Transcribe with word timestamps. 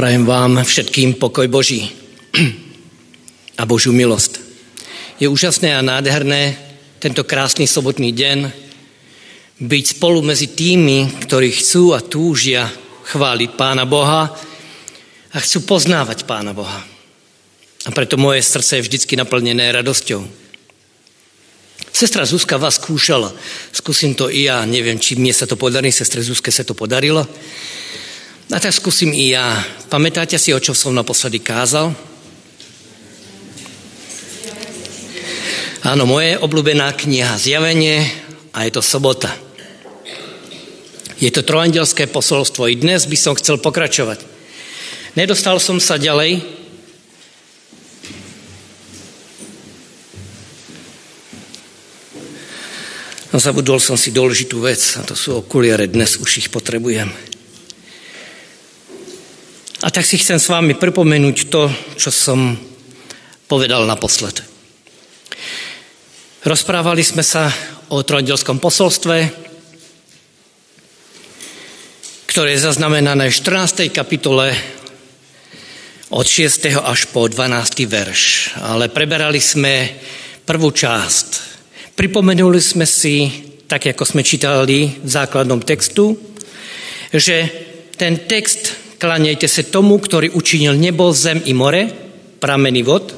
Prajem 0.00 0.24
vám 0.24 0.64
všetkým 0.64 1.20
pokoj 1.20 1.44
Boží 1.44 1.92
a 3.60 3.68
Božiu 3.68 3.92
milosť. 3.92 4.40
Je 5.20 5.28
úžasné 5.28 5.76
a 5.76 5.84
nádherné 5.84 6.56
tento 6.96 7.20
krásny 7.20 7.68
sobotný 7.68 8.08
deň 8.08 8.48
byť 9.60 9.84
spolu 10.00 10.24
medzi 10.24 10.56
tými, 10.56 11.20
ktorí 11.28 11.52
chcú 11.52 11.92
a 11.92 12.00
túžia 12.00 12.72
chváliť 13.12 13.60
Pána 13.60 13.84
Boha 13.84 14.32
a 15.28 15.36
chcú 15.36 15.68
poznávať 15.68 16.24
Pána 16.24 16.56
Boha. 16.56 16.80
A 17.84 17.92
preto 17.92 18.16
moje 18.16 18.40
srdce 18.40 18.80
je 18.80 18.88
vždycky 18.88 19.20
naplnené 19.20 19.68
radosťou. 19.68 20.24
Sestra 21.92 22.24
Zuzka 22.24 22.56
vás 22.56 22.80
skúšala. 22.80 23.36
Skúsim 23.68 24.16
to 24.16 24.32
i 24.32 24.48
ja. 24.48 24.64
Neviem, 24.64 24.96
či 24.96 25.20
mne 25.20 25.36
sa 25.36 25.44
to 25.44 25.60
podarí. 25.60 25.92
Sestre 25.92 26.24
Zuzke 26.24 26.48
sa 26.48 26.64
to 26.64 26.72
podarilo. 26.72 27.28
A 28.50 28.58
tak 28.58 28.74
skúsim 28.74 29.14
i 29.14 29.30
ja. 29.30 29.62
Pamätáte 29.86 30.34
si, 30.34 30.50
o 30.50 30.58
čo 30.58 30.74
som 30.74 30.90
naposledy 30.90 31.38
kázal? 31.38 31.94
Áno, 35.86 36.02
moje 36.02 36.34
obľúbená 36.34 36.90
kniha 36.98 37.38
Zjavenie 37.38 38.02
a 38.50 38.66
je 38.66 38.74
to 38.74 38.82
sobota. 38.82 39.30
Je 41.22 41.30
to 41.30 41.46
trojandelské 41.46 42.10
posolstvo. 42.10 42.66
I 42.66 42.74
dnes 42.74 43.06
by 43.06 43.14
som 43.14 43.38
chcel 43.38 43.62
pokračovať. 43.62 44.26
Nedostal 45.14 45.62
som 45.62 45.78
sa 45.78 45.94
ďalej. 45.94 46.42
No 53.30 53.38
zabudol 53.38 53.78
som 53.78 53.94
si 53.94 54.10
dôležitú 54.10 54.58
vec 54.58 54.82
a 54.98 55.06
to 55.06 55.14
sú 55.14 55.38
okuliare. 55.38 55.86
Dnes 55.86 56.18
už 56.18 56.42
ich 56.42 56.50
potrebujem. 56.50 57.29
Tak 60.00 60.08
si 60.08 60.16
chcem 60.16 60.40
s 60.40 60.48
vami 60.48 60.80
pripomenúť 60.80 61.52
to, 61.52 61.68
čo 62.00 62.08
som 62.08 62.56
povedal 63.44 63.84
naposled. 63.84 64.32
Rozprávali 66.40 67.04
sme 67.04 67.20
sa 67.20 67.52
o 67.92 68.00
trojdielskom 68.00 68.64
posolstve, 68.64 69.28
ktoré 72.32 72.56
je 72.56 72.64
zaznamenané 72.64 73.28
v 73.28 73.38
14. 73.44 73.92
kapitole 73.92 74.56
od 76.08 76.24
6. 76.24 76.80
až 76.80 77.12
po 77.12 77.28
12. 77.28 77.84
verš. 77.84 78.56
Ale 78.56 78.88
preberali 78.88 79.36
sme 79.36 80.00
prvú 80.48 80.72
časť. 80.72 81.28
Pripomenuli 81.92 82.56
sme 82.56 82.88
si, 82.88 83.28
tak 83.68 83.92
ako 83.92 84.08
sme 84.08 84.24
čítali 84.24 84.96
v 84.96 85.10
základnom 85.12 85.60
textu, 85.60 86.16
že 87.12 87.52
ten 88.00 88.24
text 88.24 88.88
Kláňajte 89.00 89.48
sa 89.48 89.64
tomu, 89.64 89.96
ktorý 89.96 90.28
učinil 90.36 90.76
nebo, 90.76 91.08
zem 91.16 91.40
i 91.48 91.56
more, 91.56 91.88
prameny 92.36 92.84
vod. 92.84 93.16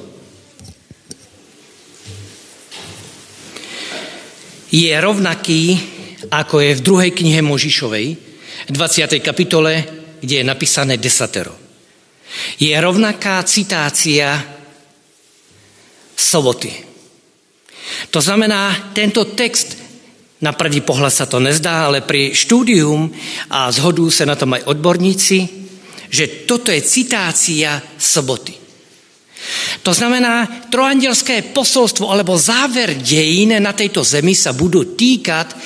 Je 4.70 4.94
rovnaký, 4.94 5.62
ako 6.30 6.62
je 6.62 6.78
v 6.78 6.84
druhej 6.86 7.10
knihe 7.10 7.42
Možišovej, 7.42 8.06
20. 8.70 9.18
kapitole, 9.18 9.72
kde 10.22 10.34
je 10.38 10.44
napísané 10.46 11.02
desatero. 11.02 11.58
Je 12.62 12.70
rovnaká 12.78 13.42
citácia 13.42 14.38
soboty. 16.14 16.70
To 18.14 18.22
znamená, 18.22 18.94
tento 18.94 19.34
text 19.34 19.82
na 20.38 20.54
prvý 20.54 20.78
pohľad 20.78 21.10
sa 21.10 21.26
to 21.26 21.42
nezdá, 21.42 21.90
ale 21.90 22.06
pri 22.06 22.30
štúdium 22.30 23.10
a 23.50 23.66
zhodujú 23.66 24.14
sa 24.14 24.30
na 24.30 24.38
tom 24.38 24.54
aj 24.54 24.70
odborníci, 24.70 25.61
že 26.12 26.44
toto 26.44 26.68
je 26.68 26.84
citácia 26.84 27.80
soboty. 27.96 28.60
To 29.82 29.90
znamená, 29.90 30.46
trojandelské 30.70 31.50
posolstvo 31.50 32.06
alebo 32.06 32.38
záver 32.38 32.94
dejín 32.94 33.58
na 33.58 33.74
tejto 33.74 34.06
zemi 34.06 34.36
sa 34.38 34.54
budú 34.54 34.94
týkať, 34.94 35.56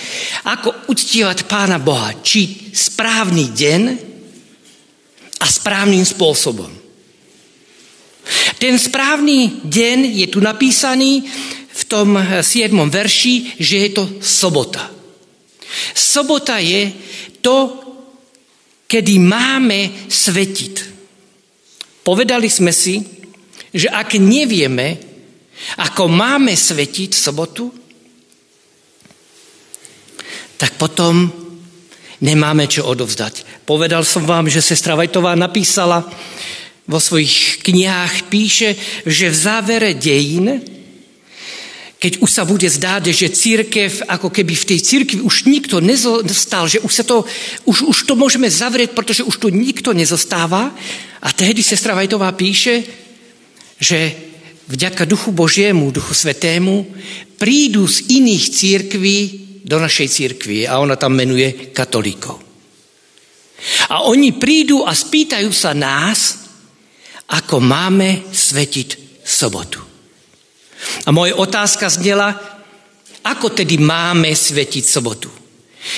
ako 0.49 0.89
uctievať 0.89 1.45
Pána 1.45 1.77
Boha. 1.77 2.17
Či 2.17 2.73
správny 2.73 3.53
deň 3.53 3.83
a 5.37 5.47
správnym 5.51 6.01
spôsobom. 6.01 6.73
Ten 8.57 8.81
správny 8.81 9.61
deň 9.69 9.99
je 10.25 10.27
tu 10.33 10.41
napísaný 10.41 11.29
v 11.77 11.83
tom 11.85 12.17
7. 12.17 12.73
verši, 12.89 13.61
že 13.61 13.77
je 13.87 13.91
to 13.93 14.05
sobota. 14.25 14.89
Sobota 15.93 16.57
je 16.57 16.89
to, 17.45 17.86
kedy 18.87 19.15
máme 19.19 20.07
svetiť. 20.07 20.75
Povedali 22.07 22.47
sme 22.47 22.71
si, 22.71 23.03
že 23.75 23.91
ak 23.91 24.17
nevieme, 24.17 24.97
ako 25.83 26.07
máme 26.07 26.55
svetiť 26.55 27.11
v 27.11 27.23
sobotu, 27.23 27.65
tak 30.57 30.79
potom 30.81 31.29
nemáme 32.23 32.65
čo 32.71 32.89
odovzdať. 32.89 33.67
Povedal 33.69 34.07
som 34.07 34.25
vám, 34.25 34.49
že 34.49 34.65
sestra 34.65 34.97
Vajtová 34.97 35.37
napísala 35.37 36.07
vo 36.87 37.03
svojich 37.03 37.67
knihách, 37.67 38.31
píše, 38.31 38.79
že 39.05 39.27
v 39.29 39.37
závere 39.37 39.91
dejín 39.99 40.63
keď 41.97 42.21
už 42.21 42.31
sa 42.31 42.45
bude 42.45 42.69
zdáť, 42.69 43.09
že 43.09 43.33
církev, 43.33 44.05
ako 44.05 44.29
keby 44.29 44.53
v 44.53 44.69
tej 44.69 44.81
církvi 44.85 45.21
už 45.25 45.49
nikto 45.49 45.81
nezostal, 45.81 46.69
že 46.69 46.85
už, 46.85 46.93
sa 46.93 47.05
to, 47.09 47.25
už, 47.65 47.89
už 47.89 47.99
to 48.05 48.13
môžeme 48.13 48.53
zavrieť, 48.53 48.93
pretože 48.93 49.25
už 49.25 49.37
tu 49.41 49.49
nikto 49.49 49.97
nezostáva. 49.97 50.77
A 51.25 51.29
tehdy 51.33 51.65
sestra 51.65 51.97
Vajtová 51.97 52.29
píše, 52.37 52.85
že 53.81 54.13
vďaka 54.69 55.09
Duchu 55.09 55.33
Božiemu, 55.33 55.89
Duchu 55.89 56.13
Svetému, 56.13 56.85
prídu 57.41 57.89
z 57.89 58.13
iných 58.13 58.45
církví 58.53 59.19
do 59.65 59.81
našej 59.81 60.09
církvy 60.13 60.69
a 60.69 60.77
ona 60.77 61.01
tam 61.01 61.17
menuje 61.17 61.73
katolíkov. 61.73 62.45
A 63.89 64.05
oni 64.05 64.37
prídu 64.37 64.85
a 64.85 64.93
spýtajú 64.93 65.49
sa 65.49 65.73
nás, 65.73 66.45
ako 67.33 67.57
máme 67.59 68.29
svetiť 68.29 69.21
sobotu. 69.25 69.86
A 71.07 71.11
moje 71.15 71.35
otázka 71.35 71.91
znela, 71.91 72.35
ako 73.27 73.51
tedy 73.51 73.79
máme 73.79 74.31
svetiť 74.31 74.85
sobotu? 74.87 75.31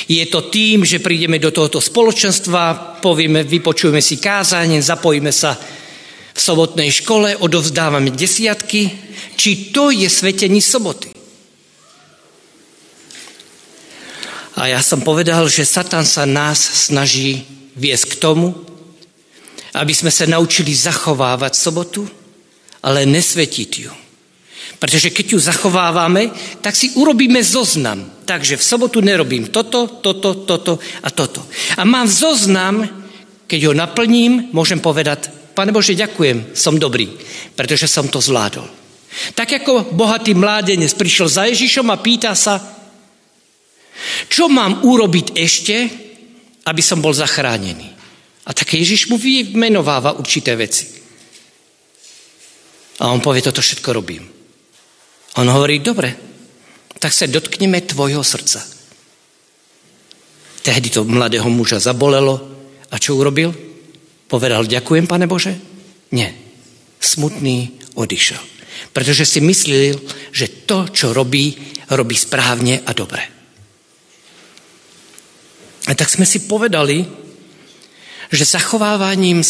Je 0.09 0.21
to 0.29 0.53
tým, 0.53 0.85
že 0.85 1.01
prídeme 1.01 1.41
do 1.41 1.49
tohoto 1.49 1.81
spoločenstva, 1.81 2.97
povieme, 3.01 3.45
vypočujeme 3.45 4.05
si 4.05 4.21
kázanie, 4.21 4.85
zapojíme 4.85 5.33
sa 5.33 5.57
v 6.33 6.41
sobotnej 6.41 6.93
škole, 6.93 7.35
odovzdávame 7.41 8.13
desiatky, 8.13 8.93
či 9.35 9.73
to 9.73 9.89
je 9.89 10.07
svetení 10.07 10.61
soboty. 10.61 11.11
A 14.59 14.75
ja 14.75 14.83
som 14.83 15.01
povedal, 15.01 15.47
že 15.47 15.63
Satan 15.63 16.03
sa 16.03 16.27
nás 16.27 16.59
snaží 16.59 17.47
viesť 17.79 18.19
k 18.19 18.21
tomu, 18.21 18.59
aby 19.71 19.95
sme 19.95 20.11
sa 20.11 20.27
naučili 20.27 20.75
zachovávať 20.75 21.55
sobotu, 21.55 22.03
ale 22.83 23.07
nesvetiť 23.07 23.71
ju. 23.79 24.08
Pretože 24.77 25.09
keď 25.09 25.27
ju 25.33 25.39
zachovávame, 25.41 26.29
tak 26.61 26.77
si 26.77 26.93
urobíme 27.01 27.41
zoznam. 27.41 28.05
Takže 28.29 28.61
v 28.61 28.67
sobotu 28.69 29.01
nerobím 29.01 29.49
toto, 29.49 29.89
toto, 30.05 30.45
toto 30.45 30.77
a 31.01 31.09
toto. 31.09 31.41
A 31.81 31.89
mám 31.89 32.05
zoznam, 32.05 32.85
keď 33.49 33.73
ho 33.73 33.73
naplním, 33.73 34.53
môžem 34.53 34.79
povedať, 34.85 35.33
Pane 35.59 35.75
Bože, 35.75 35.99
ďakujem, 35.99 36.55
som 36.55 36.79
dobrý, 36.79 37.11
pretože 37.59 37.91
som 37.91 38.07
to 38.07 38.23
zvládol. 38.23 38.63
Tak 39.35 39.59
ako 39.59 39.91
bohatý 39.91 40.31
mládenec 40.31 40.95
prišiel 40.95 41.27
za 41.27 41.51
Ježišom 41.51 41.91
a 41.91 41.99
pýta 41.99 42.31
sa, 42.39 42.63
čo 44.31 44.47
mám 44.47 44.87
urobiť 44.87 45.35
ešte, 45.35 45.77
aby 46.63 46.79
som 46.79 47.03
bol 47.03 47.11
zachránený. 47.11 47.91
A 48.47 48.55
tak 48.55 48.71
Ježiš 48.79 49.11
mu 49.11 49.19
vymenováva 49.19 50.15
určité 50.15 50.55
veci. 50.55 50.95
A 53.03 53.11
on 53.11 53.19
povie, 53.19 53.43
toto 53.43 53.59
všetko 53.59 53.91
robím. 53.91 54.38
On 55.37 55.47
hovorí, 55.47 55.85
dobre, 55.85 56.17
tak 56.99 57.13
sa 57.13 57.29
dotkneme 57.29 57.85
tvojho 57.85 58.25
srdca. 58.25 58.65
Tehdy 60.65 60.89
to 60.91 61.05
mladého 61.05 61.47
muža 61.53 61.79
zabolelo 61.79 62.41
a 62.89 62.97
čo 62.97 63.17
urobil? 63.21 63.53
Povedal, 64.29 64.69
ďakujem, 64.69 65.09
pane 65.09 65.25
Bože? 65.29 65.57
Nie. 66.13 66.33
Smutný 66.99 67.79
odišiel. 67.95 68.41
Pretože 68.93 69.25
si 69.25 69.41
myslel, 69.41 69.97
že 70.33 70.69
to, 70.69 70.91
čo 70.91 71.17
robí, 71.17 71.57
robí 71.89 72.17
správne 72.19 72.85
a 72.85 72.91
dobre. 72.93 73.23
A 75.89 75.97
tak 75.97 76.13
sme 76.13 76.29
si 76.29 76.45
povedali, 76.45 77.01
že 78.29 78.45
zachovávaním 78.45 79.41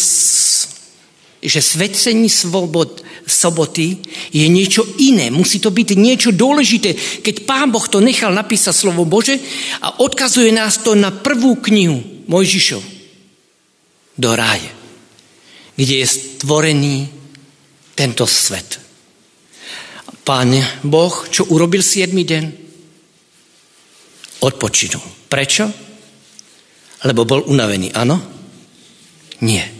že 1.39 1.63
svetcení 1.63 2.27
svobod, 2.27 3.07
soboty 3.23 4.03
je 4.35 4.47
niečo 4.51 4.83
iné. 4.99 5.31
Musí 5.31 5.63
to 5.63 5.71
byť 5.71 5.95
niečo 5.95 6.31
dôležité. 6.35 7.23
Keď 7.23 7.47
Pán 7.47 7.71
Boh 7.71 7.85
to 7.87 8.03
nechal 8.03 8.35
napísať 8.35 8.75
slovo 8.75 9.07
Bože 9.07 9.39
a 9.79 10.03
odkazuje 10.03 10.51
nás 10.51 10.83
to 10.83 10.99
na 10.99 11.15
prvú 11.15 11.63
knihu 11.63 12.27
Mojžišov 12.27 12.83
do 14.19 14.31
ráje. 14.35 14.71
kde 15.79 16.03
je 16.03 16.07
stvorený 16.11 17.07
tento 17.95 18.27
svet. 18.27 18.83
Pán 20.27 20.51
Boh, 20.83 21.15
čo 21.31 21.47
urobil 21.55 21.87
7 21.87 22.11
deň? 22.11 22.45
Odpočinul. 24.43 25.31
Prečo? 25.31 25.71
Lebo 27.07 27.23
bol 27.23 27.47
unavený, 27.47 27.95
áno? 27.95 28.19
Nie. 29.47 29.78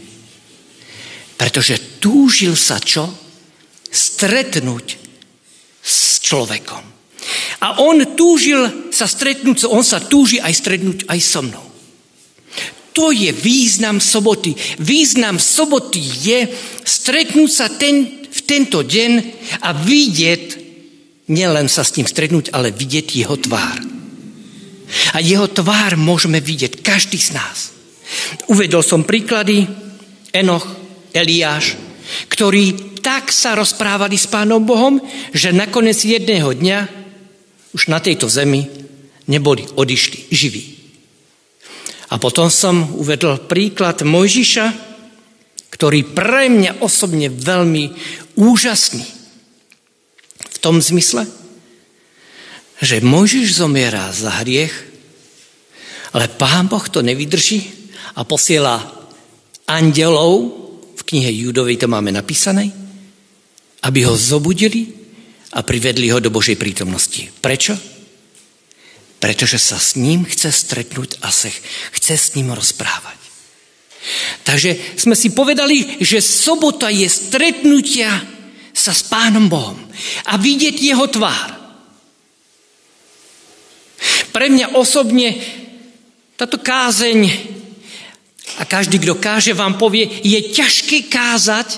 Pretože 1.39 2.03
túžil 2.03 2.59
sa 2.59 2.83
čo? 2.83 3.07
Stretnúť 3.87 4.99
s 5.79 6.19
človekom. 6.19 6.83
A 7.63 7.79
on 7.79 8.03
túžil 8.15 8.91
sa 8.91 9.07
stretnúť, 9.07 9.67
on 9.71 9.83
sa 9.83 10.03
túži 10.03 10.43
aj 10.43 10.53
stretnúť 10.53 10.99
aj 11.07 11.19
so 11.23 11.41
mnou. 11.41 11.65
To 12.95 13.15
je 13.15 13.31
význam 13.31 14.03
soboty. 14.03 14.51
Význam 14.83 15.39
soboty 15.39 16.03
je 16.03 16.39
stretnúť 16.83 17.51
sa 17.51 17.71
ten, 17.71 18.27
v 18.27 18.39
tento 18.43 18.83
deň 18.83 19.11
a 19.63 19.71
vidieť, 19.71 20.45
nielen 21.31 21.71
sa 21.71 21.87
s 21.87 21.95
ním 21.95 22.09
stretnúť, 22.09 22.51
ale 22.51 22.75
vidieť 22.75 23.07
jeho 23.15 23.35
tvár. 23.39 23.79
A 25.13 25.21
jeho 25.21 25.45
tvár 25.47 25.95
môžeme 25.95 26.41
vidieť 26.41 26.81
každý 26.81 27.21
z 27.21 27.37
nás. 27.37 27.71
Uvedol 28.49 28.81
som 28.81 29.05
príklady 29.05 29.69
Enoch, 30.33 30.65
Eliáš, 31.13 31.77
ktorí 32.29 32.99
tak 32.99 33.31
sa 33.31 33.55
rozprávali 33.55 34.19
s 34.19 34.27
Pánom 34.27 34.61
Bohom, 34.61 34.99
že 35.31 35.55
nakoniec 35.55 35.97
jedného 36.03 36.51
dňa 36.51 36.79
už 37.73 37.87
na 37.87 38.01
tejto 38.03 38.27
zemi 38.27 38.65
neboli 39.29 39.63
odišli 39.65 40.33
živí. 40.33 40.63
A 42.09 42.17
potom 42.17 42.49
som 42.49 42.97
uvedol 42.97 43.45
príklad 43.45 44.01
Mojžiša, 44.01 44.89
ktorý 45.69 46.11
pre 46.11 46.49
mňa 46.49 46.81
osobne 46.81 47.29
veľmi 47.29 47.93
úžasný. 48.33 49.05
V 50.49 50.57
tom 50.57 50.81
zmysle, 50.81 51.29
že 52.81 53.05
Mojžiš 53.05 53.61
zomiera 53.61 54.09
za 54.09 54.41
hriech, 54.41 54.73
ale 56.11 56.25
Pán 56.27 56.65
Boh 56.65 56.83
to 56.89 57.05
nevydrží 57.05 57.69
a 58.17 58.25
posiela 58.25 58.81
andelov, 59.69 60.58
knihe 61.09 61.33
Judovej 61.33 61.81
to 61.81 61.89
máme 61.89 62.13
napísané, 62.13 62.69
aby 63.81 64.05
ho 64.05 64.13
zobudili 64.13 64.93
a 65.57 65.65
privedli 65.65 66.13
ho 66.13 66.21
do 66.21 66.29
Božej 66.29 66.61
prítomnosti. 66.61 67.25
Prečo? 67.41 67.73
Pretože 69.17 69.57
sa 69.57 69.81
s 69.81 69.97
ním 69.97 70.23
chce 70.29 70.53
stretnúť 70.53 71.25
a 71.25 71.33
sa 71.33 71.49
chce 71.97 72.13
s 72.13 72.37
ním 72.37 72.53
rozprávať. 72.53 73.17
Takže 74.45 74.95
sme 74.95 75.17
si 75.17 75.33
povedali, 75.33 75.99
že 75.99 76.23
sobota 76.23 76.87
je 76.87 77.09
stretnutia 77.09 78.13
sa 78.71 78.95
s 78.95 79.03
Pánom 79.09 79.51
Bohom 79.51 79.75
a 80.29 80.39
vidieť 80.39 80.75
jeho 80.77 81.03
tvár. 81.11 81.49
Pre 84.31 84.47
mňa 84.47 84.79
osobne 84.79 85.35
táto 86.39 86.61
kázeň, 86.63 87.19
a 88.57 88.65
každý, 88.65 88.97
kto 88.97 89.21
káže, 89.21 89.53
vám 89.53 89.77
povie, 89.77 90.09
je 90.25 90.39
ťažké 90.49 91.11
kázať 91.11 91.77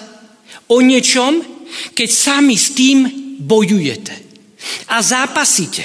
o 0.71 0.79
niečom, 0.79 1.43
keď 1.91 2.09
sami 2.09 2.55
s 2.55 2.71
tým 2.71 2.97
bojujete 3.43 4.15
a 4.87 5.01
zápasíte. 5.01 5.83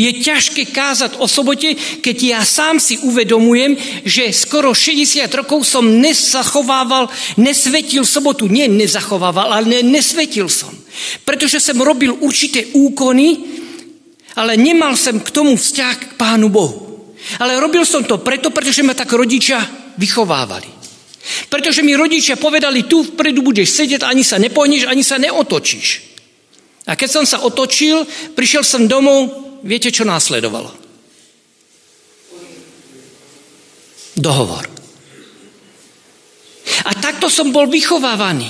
Je 0.00 0.08
ťažké 0.24 0.72
kázať 0.72 1.20
o 1.20 1.28
sobote, 1.28 1.76
keď 2.00 2.16
ja 2.24 2.40
sám 2.40 2.80
si 2.80 2.96
uvedomujem, 3.04 3.76
že 4.00 4.32
skoro 4.32 4.72
60 4.72 5.28
rokov 5.36 5.68
som 5.68 5.84
nezachovával, 5.84 7.12
nesvetil 7.36 8.08
sobotu. 8.08 8.48
Nie 8.48 8.64
nezachovával, 8.64 9.52
ale 9.52 9.84
nesvetil 9.84 10.48
som. 10.48 10.72
Pretože 11.28 11.60
som 11.60 11.76
robil 11.84 12.16
určité 12.16 12.72
úkony, 12.72 13.44
ale 14.40 14.56
nemal 14.56 14.96
som 14.96 15.20
k 15.20 15.28
tomu 15.28 15.52
vzťah 15.52 15.94
k 16.00 16.04
Pánu 16.16 16.48
Bohu. 16.48 16.87
Ale 17.42 17.58
robil 17.58 17.82
som 17.82 18.06
to 18.06 18.22
preto, 18.22 18.54
pretože 18.54 18.86
ma 18.86 18.94
tak 18.94 19.10
rodičia 19.10 19.58
vychovávali. 19.98 20.70
Pretože 21.50 21.84
mi 21.84 21.92
rodičia 21.92 22.40
povedali, 22.40 22.88
tu 22.88 23.04
vpredu 23.04 23.44
budeš 23.44 23.74
sedieť, 23.84 24.06
ani 24.06 24.24
sa 24.24 24.40
nepohneš, 24.40 24.88
ani 24.88 25.04
sa 25.04 25.20
neotočíš. 25.20 25.88
A 26.88 26.96
keď 26.96 27.08
som 27.20 27.24
sa 27.28 27.44
otočil, 27.44 28.06
prišiel 28.32 28.64
som 28.64 28.88
domov, 28.88 29.28
viete, 29.60 29.92
čo 29.92 30.08
následovalo? 30.08 30.72
Dohovor. 34.16 34.64
A 36.88 36.90
takto 36.96 37.28
som 37.28 37.52
bol 37.52 37.68
vychovávaný. 37.68 38.48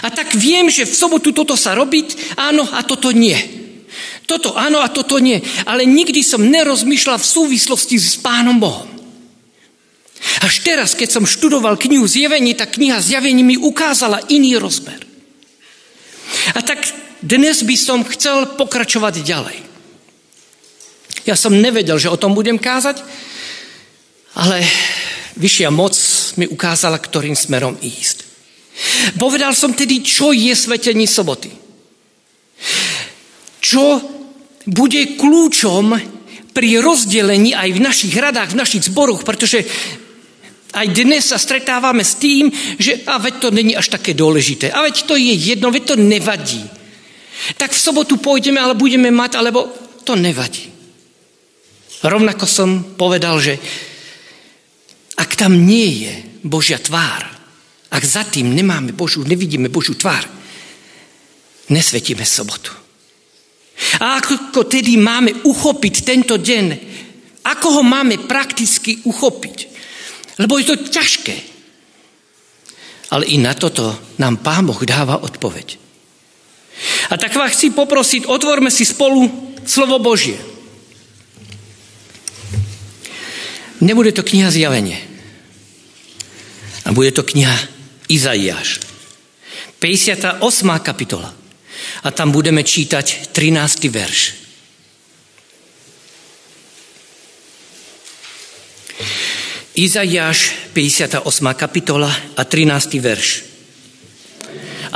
A 0.00 0.08
tak 0.08 0.32
viem, 0.32 0.72
že 0.72 0.88
v 0.88 0.96
sobotu 0.96 1.36
toto 1.36 1.52
sa 1.52 1.76
robiť, 1.76 2.38
áno, 2.40 2.64
a 2.64 2.80
toto 2.80 3.12
nie. 3.12 3.36
Toto 4.26 4.58
áno 4.58 4.82
a 4.82 4.90
toto 4.90 5.22
nie. 5.22 5.38
Ale 5.64 5.86
nikdy 5.86 6.20
som 6.20 6.42
nerozmýšľal 6.42 7.22
v 7.22 7.30
súvislosti 7.30 7.96
s 7.96 8.18
Pánom 8.18 8.58
Bohom. 8.58 8.90
Až 10.42 10.66
teraz, 10.66 10.98
keď 10.98 11.08
som 11.20 11.24
študoval 11.28 11.78
knihu 11.78 12.04
Zjevení, 12.04 12.58
tá 12.58 12.66
kniha 12.66 12.98
Zjavení 12.98 13.46
mi 13.46 13.56
ukázala 13.56 14.26
iný 14.26 14.58
rozmer. 14.58 14.98
A 16.58 16.60
tak 16.60 16.82
dnes 17.22 17.62
by 17.62 17.76
som 17.78 18.02
chcel 18.02 18.58
pokračovať 18.58 19.14
ďalej. 19.22 19.58
Ja 21.26 21.34
som 21.38 21.54
nevedel, 21.54 21.98
že 21.98 22.10
o 22.10 22.18
tom 22.18 22.34
budem 22.34 22.58
kázať, 22.58 23.02
ale 24.34 24.62
vyššia 25.38 25.70
moc 25.74 25.94
mi 26.38 26.46
ukázala, 26.46 26.98
ktorým 26.98 27.34
smerom 27.34 27.74
ísť. 27.78 28.26
Povedal 29.16 29.56
som 29.56 29.72
tedy, 29.72 30.04
čo 30.04 30.30
je 30.36 30.52
svetení 30.52 31.08
soboty. 31.08 31.50
Čo 33.58 34.15
bude 34.66 35.14
kľúčom 35.14 35.94
pri 36.50 36.68
rozdelení 36.82 37.54
aj 37.54 37.68
v 37.70 37.80
našich 37.84 38.14
radách, 38.18 38.52
v 38.52 38.60
našich 38.60 38.82
zboroch, 38.90 39.22
pretože 39.22 39.62
aj 40.76 40.86
dnes 40.92 41.24
sa 41.24 41.40
stretávame 41.40 42.04
s 42.04 42.20
tým, 42.20 42.52
že 42.76 43.06
a 43.08 43.16
veď 43.16 43.34
to 43.40 43.48
není 43.54 43.72
až 43.72 43.88
také 43.88 44.12
dôležité. 44.12 44.68
A 44.74 44.84
veď 44.84 45.08
to 45.08 45.14
je 45.16 45.32
jedno, 45.32 45.72
veď 45.72 45.94
to 45.94 45.96
nevadí. 45.96 46.64
Tak 47.56 47.72
v 47.72 47.80
sobotu 47.80 48.16
pôjdeme, 48.20 48.60
ale 48.60 48.76
budeme 48.76 49.08
mať, 49.08 49.40
alebo 49.40 49.68
to 50.04 50.16
nevadí. 50.18 50.68
Rovnako 52.04 52.44
som 52.44 52.96
povedal, 52.96 53.40
že 53.40 53.56
ak 55.16 55.32
tam 55.32 55.64
nie 55.64 56.04
je 56.04 56.12
Božia 56.44 56.76
tvár, 56.76 57.24
ak 57.88 58.02
za 58.04 58.28
tým 58.28 58.52
nemáme 58.52 58.92
Božu, 58.92 59.24
nevidíme 59.24 59.72
Božú 59.72 59.96
tvár, 59.96 60.28
nesvetíme 61.72 62.24
sobotu. 62.24 62.85
A 64.00 64.20
ako 64.20 64.64
tedy 64.64 64.96
máme 64.96 65.44
uchopiť 65.44 65.94
tento 66.04 66.40
deň? 66.40 66.66
Ako 67.44 67.80
ho 67.80 67.82
máme 67.84 68.24
prakticky 68.24 69.04
uchopiť? 69.04 69.56
Lebo 70.40 70.56
je 70.60 70.64
to 70.68 70.76
ťažké. 70.88 71.36
Ale 73.12 73.24
i 73.30 73.38
na 73.38 73.54
toto 73.54 74.16
nám 74.18 74.42
Pán 74.42 74.66
Boh 74.66 74.80
dáva 74.82 75.22
odpoveď. 75.22 75.78
A 77.08 77.14
tak 77.16 77.32
vás 77.38 77.54
chci 77.56 77.72
poprosiť, 77.72 78.28
otvorme 78.28 78.68
si 78.68 78.84
spolu 78.84 79.30
slovo 79.64 79.96
Božie. 80.02 80.36
Nebude 83.80 84.12
to 84.12 84.24
kniha 84.24 84.48
Zjavenie. 84.50 84.98
A 86.84 86.92
bude 86.92 87.12
to 87.12 87.22
kniha 87.22 87.54
Izaiáš. 88.08 88.80
58. 89.78 90.40
kapitola. 90.80 91.45
A 92.04 92.10
tam 92.10 92.32
budeme 92.32 92.64
čítať 92.64 93.32
13. 93.32 93.88
verš. 93.90 94.20
Izaiáš, 99.76 100.72
58. 100.72 101.20
kapitola 101.52 102.08
a 102.08 102.42
13. 102.48 102.96
verš. 102.96 103.28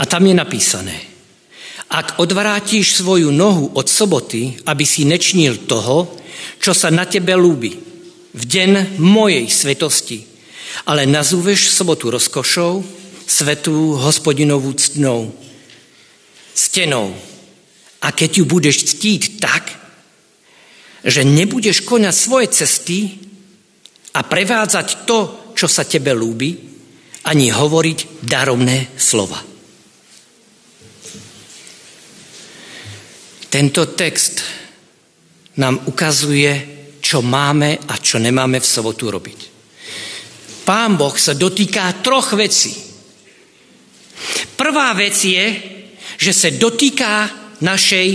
A 0.01 0.09
tam 0.09 0.25
je 0.25 0.33
napísané. 0.33 0.97
Ak 1.91 2.17
odvrátíš 2.17 2.97
svoju 2.97 3.29
nohu 3.29 3.77
od 3.77 3.85
soboty, 3.85 4.57
aby 4.65 4.85
si 4.89 5.05
nečnil 5.05 5.69
toho, 5.69 6.09
čo 6.57 6.73
sa 6.73 6.89
na 6.89 7.05
tebe 7.05 7.37
lúbi, 7.37 7.77
v 8.31 8.43
deň 8.47 8.97
mojej 9.03 9.45
svetosti, 9.51 10.23
ale 10.87 11.05
nazúveš 11.05 11.69
sobotu 11.75 12.15
rozkošou, 12.15 12.81
svetú 13.27 13.99
hospodinovú 13.99 14.71
ctnou, 14.79 15.35
stenou. 16.55 17.15
A 18.01 18.09
keď 18.13 18.31
ju 18.41 18.45
budeš 18.49 18.97
ctíť 18.97 19.23
tak, 19.41 19.65
že 21.05 21.25
nebudeš 21.25 21.85
konať 21.85 22.15
svoje 22.15 22.47
cesty 22.53 22.99
a 24.17 24.21
prevádzať 24.25 25.09
to, 25.09 25.19
čo 25.57 25.69
sa 25.69 25.85
tebe 25.85 26.13
lúbi, 26.13 26.57
ani 27.29 27.53
hovoriť 27.53 28.25
darovné 28.25 28.97
slova. 28.97 29.41
Tento 33.51 33.83
text 33.93 34.41
nám 35.59 35.91
ukazuje 35.91 36.81
čo 37.01 37.27
máme 37.27 37.91
a 37.91 37.99
čo 37.99 38.23
nemáme 38.23 38.63
v 38.63 38.71
sobotu 38.71 39.11
robiť. 39.11 39.41
Pán 40.63 40.95
Boh 40.95 41.17
sa 41.19 41.35
dotýká 41.35 41.99
troch 41.99 42.39
vecí. 42.39 42.71
Prvá 44.55 44.95
vec 44.95 45.19
je, 45.19 45.47
že 46.21 46.37
sa 46.37 46.53
dotýká 46.53 47.33
našej 47.65 48.09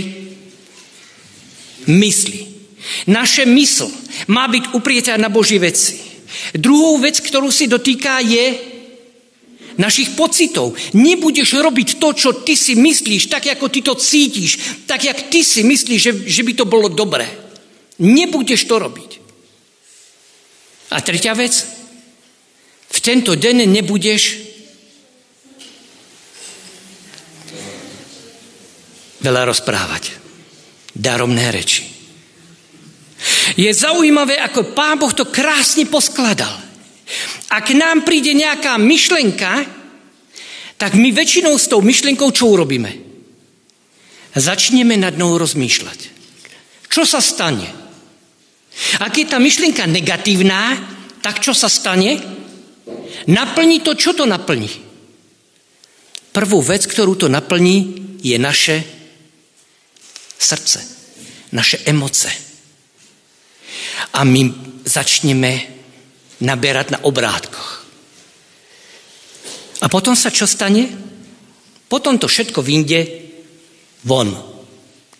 mysli. 1.90 2.40
Naše 3.10 3.42
mysl 3.50 3.90
má 4.30 4.46
byť 4.46 4.78
uprietá 4.78 5.18
na 5.18 5.26
Boží 5.26 5.58
veci. 5.58 5.98
Druhou 6.54 7.02
vec, 7.02 7.18
ktorú 7.18 7.50
si 7.50 7.66
dotýká, 7.66 8.22
je 8.22 8.46
našich 9.74 10.14
pocitov. 10.14 10.78
Nebudeš 10.94 11.58
robiť 11.58 11.98
to, 11.98 12.14
čo 12.14 12.30
ty 12.46 12.54
si 12.54 12.78
myslíš, 12.78 13.26
tak 13.26 13.50
ako 13.50 13.66
ty 13.66 13.82
to 13.82 13.98
cítiš, 13.98 14.86
tak 14.86 15.02
jak 15.02 15.26
ty 15.26 15.42
si 15.42 15.66
myslíš, 15.66 16.00
že, 16.00 16.12
že 16.30 16.42
by 16.46 16.52
to 16.54 16.64
bolo 16.64 16.86
dobré. 16.86 17.26
Nebudeš 17.98 18.70
to 18.70 18.78
robiť. 18.78 19.10
A 20.94 21.02
tretia 21.02 21.34
vec, 21.34 21.66
v 22.86 22.98
tento 23.02 23.34
deň 23.34 23.66
nebudeš 23.66 24.45
veľa 29.26 29.50
rozprávať. 29.50 30.14
Daromné 30.94 31.50
reči. 31.50 31.82
Je 33.58 33.66
zaujímavé, 33.66 34.38
ako 34.38 34.70
Pán 34.70 35.02
Boh 35.02 35.10
to 35.10 35.26
krásne 35.26 35.90
poskladal. 35.90 36.54
Ak 37.50 37.66
nám 37.74 38.06
príde 38.06 38.34
nejaká 38.38 38.78
myšlenka, 38.78 39.66
tak 40.78 40.94
my 40.94 41.10
väčšinou 41.10 41.58
s 41.58 41.66
tou 41.66 41.82
myšlenkou 41.82 42.30
čo 42.30 42.54
urobíme? 42.54 43.02
Začneme 44.36 44.94
nad 45.00 45.16
ňou 45.16 45.40
rozmýšľať. 45.40 46.00
Čo 46.86 47.02
sa 47.08 47.24
stane? 47.24 47.66
Ak 49.00 49.16
je 49.16 49.24
tá 49.24 49.40
myšlienka 49.40 49.88
negatívna, 49.88 50.76
tak 51.24 51.40
čo 51.40 51.56
sa 51.56 51.72
stane? 51.72 52.20
Naplní 53.26 53.80
to, 53.80 53.96
čo 53.96 54.12
to 54.12 54.28
naplní? 54.28 54.68
Prvú 56.36 56.60
vec, 56.60 56.84
ktorú 56.84 57.16
to 57.16 57.32
naplní, 57.32 58.04
je 58.20 58.36
naše 58.36 58.95
srdce, 60.38 60.80
naše 61.52 61.82
emoce. 61.88 62.30
A 64.12 64.24
my 64.24 64.42
začneme 64.84 65.52
naberať 66.40 66.96
na 66.96 66.98
obrátkoch. 67.04 67.84
A 69.84 69.86
potom 69.92 70.16
sa 70.16 70.32
čo 70.32 70.48
stane? 70.48 70.88
Potom 71.86 72.16
to 72.16 72.28
všetko 72.28 72.60
vyjde 72.64 73.00
von. 74.04 74.32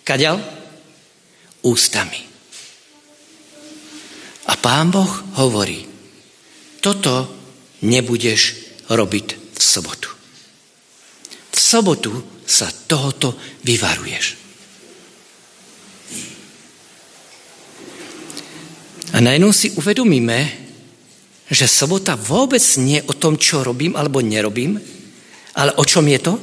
Kaďal? 0.07 0.41
Ústami. 1.67 2.21
A 4.47 4.55
pán 4.55 4.95
Boh 4.95 5.11
hovorí, 5.43 5.83
toto 6.79 7.27
nebudeš 7.83 8.43
robiť 8.87 9.27
v 9.59 9.63
sobotu. 9.63 10.11
V 11.51 11.59
sobotu 11.59 12.13
sa 12.47 12.71
tohoto 12.71 13.35
vyvaruješ. 13.67 14.46
A 19.17 19.25
najednou 19.25 19.49
si 19.49 19.73
uvedomíme, 19.73 20.53
že 21.49 21.65
sobota 21.65 22.21
vôbec 22.21 22.61
nie 22.77 23.01
je 23.01 23.09
o 23.09 23.17
tom, 23.17 23.41
čo 23.41 23.65
robím 23.65 23.97
alebo 23.97 24.21
nerobím, 24.21 24.77
ale 25.57 25.73
o 25.81 25.85
čom 25.89 26.05
je 26.05 26.21
to? 26.21 26.35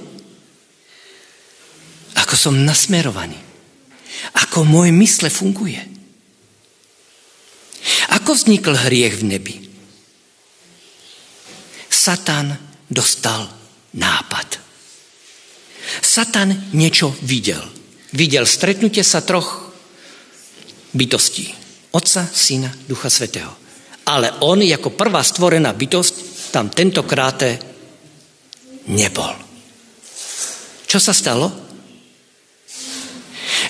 Ako 2.17 2.33
som 2.33 2.65
nasmerovaný. 2.65 3.37
Ako 4.33 4.65
moje 4.65 4.89
mysle 4.89 5.29
funguje. 5.29 5.77
Ako 8.09 8.33
vznikl 8.33 8.73
hriech 8.73 9.21
v 9.21 9.23
nebi? 9.37 9.55
Satan 11.93 12.57
dostal 12.89 13.53
nápad. 13.93 14.57
Satan 16.01 16.73
niečo 16.73 17.13
videl. 17.21 17.61
Videl 18.17 18.49
stretnutie 18.49 19.05
sa 19.05 19.21
troch 19.21 19.69
bytostí. 20.97 21.62
Otca, 21.93 22.25
Syna, 22.25 22.73
Ducha 22.89 23.09
Svetého. 23.09 23.53
Ale 24.09 24.41
on 24.41 24.59
ako 24.59 24.97
prvá 24.97 25.21
stvorená 25.21 25.71
bytosť 25.77 26.13
tam 26.49 26.73
tentokrát 26.73 27.37
nebol. 28.89 29.33
Čo 30.89 30.97
sa 30.97 31.13
stalo? 31.13 31.53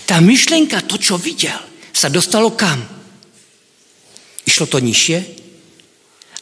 Tá 0.08 0.20
myšlienka, 0.24 0.88
to, 0.88 0.96
čo 1.00 1.20
videl, 1.20 1.56
sa 1.92 2.08
dostalo 2.08 2.56
kam? 2.56 2.80
Išlo 4.44 4.65
to 4.68 4.80
nižšie 4.80 5.18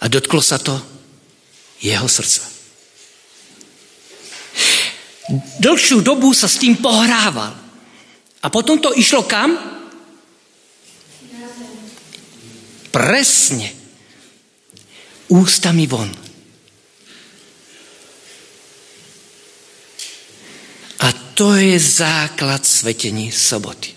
a 0.01 0.05
dotklo 0.09 0.41
sa 0.41 0.57
to 0.57 0.73
jeho 1.81 2.05
srdca. 2.05 2.45
Dlhšiu 5.61 6.01
dobu 6.01 6.33
sa 6.33 6.49
s 6.49 6.61
tým 6.61 6.77
pohrával. 6.77 7.53
A 8.41 8.47
potom 8.49 8.81
to 8.81 8.93
išlo 8.93 9.25
kam? 9.25 9.80
Presne. 12.91 13.71
Ústami 15.31 15.87
von. 15.87 16.11
A 20.99 21.07
to 21.33 21.55
je 21.55 21.79
základ 21.79 22.67
svetení 22.67 23.31
soboty. 23.31 23.95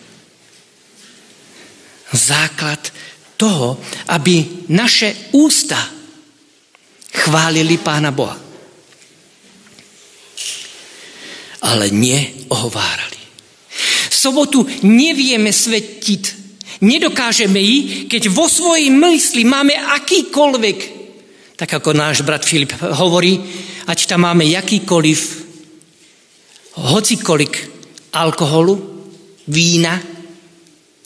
Základ 2.15 2.93
toho, 3.37 3.83
aby 4.15 4.63
naše 4.71 5.35
ústa 5.35 5.91
chválili 7.11 7.83
Pána 7.83 8.15
Boha. 8.15 8.39
Ale 11.67 11.91
neohovárali. 11.91 13.19
Sobotu 14.07 14.63
nevieme 14.87 15.51
svetiť 15.51 16.44
Nedokážeme 16.85 17.57
ji, 17.64 18.05
keď 18.05 18.29
vo 18.29 18.45
svojej 18.45 18.93
mysli 18.93 19.49
máme 19.49 19.73
akýkoľvek, 19.73 20.79
tak 21.57 21.81
ako 21.81 21.97
náš 21.97 22.21
brat 22.21 22.45
Filip 22.45 22.76
hovorí, 22.76 23.41
ať 23.88 24.05
tam 24.05 24.29
máme 24.29 24.45
jakýkoľvek, 24.45 25.21
hocikolik 26.85 27.55
alkoholu, 28.12 28.75
vína, 29.49 29.97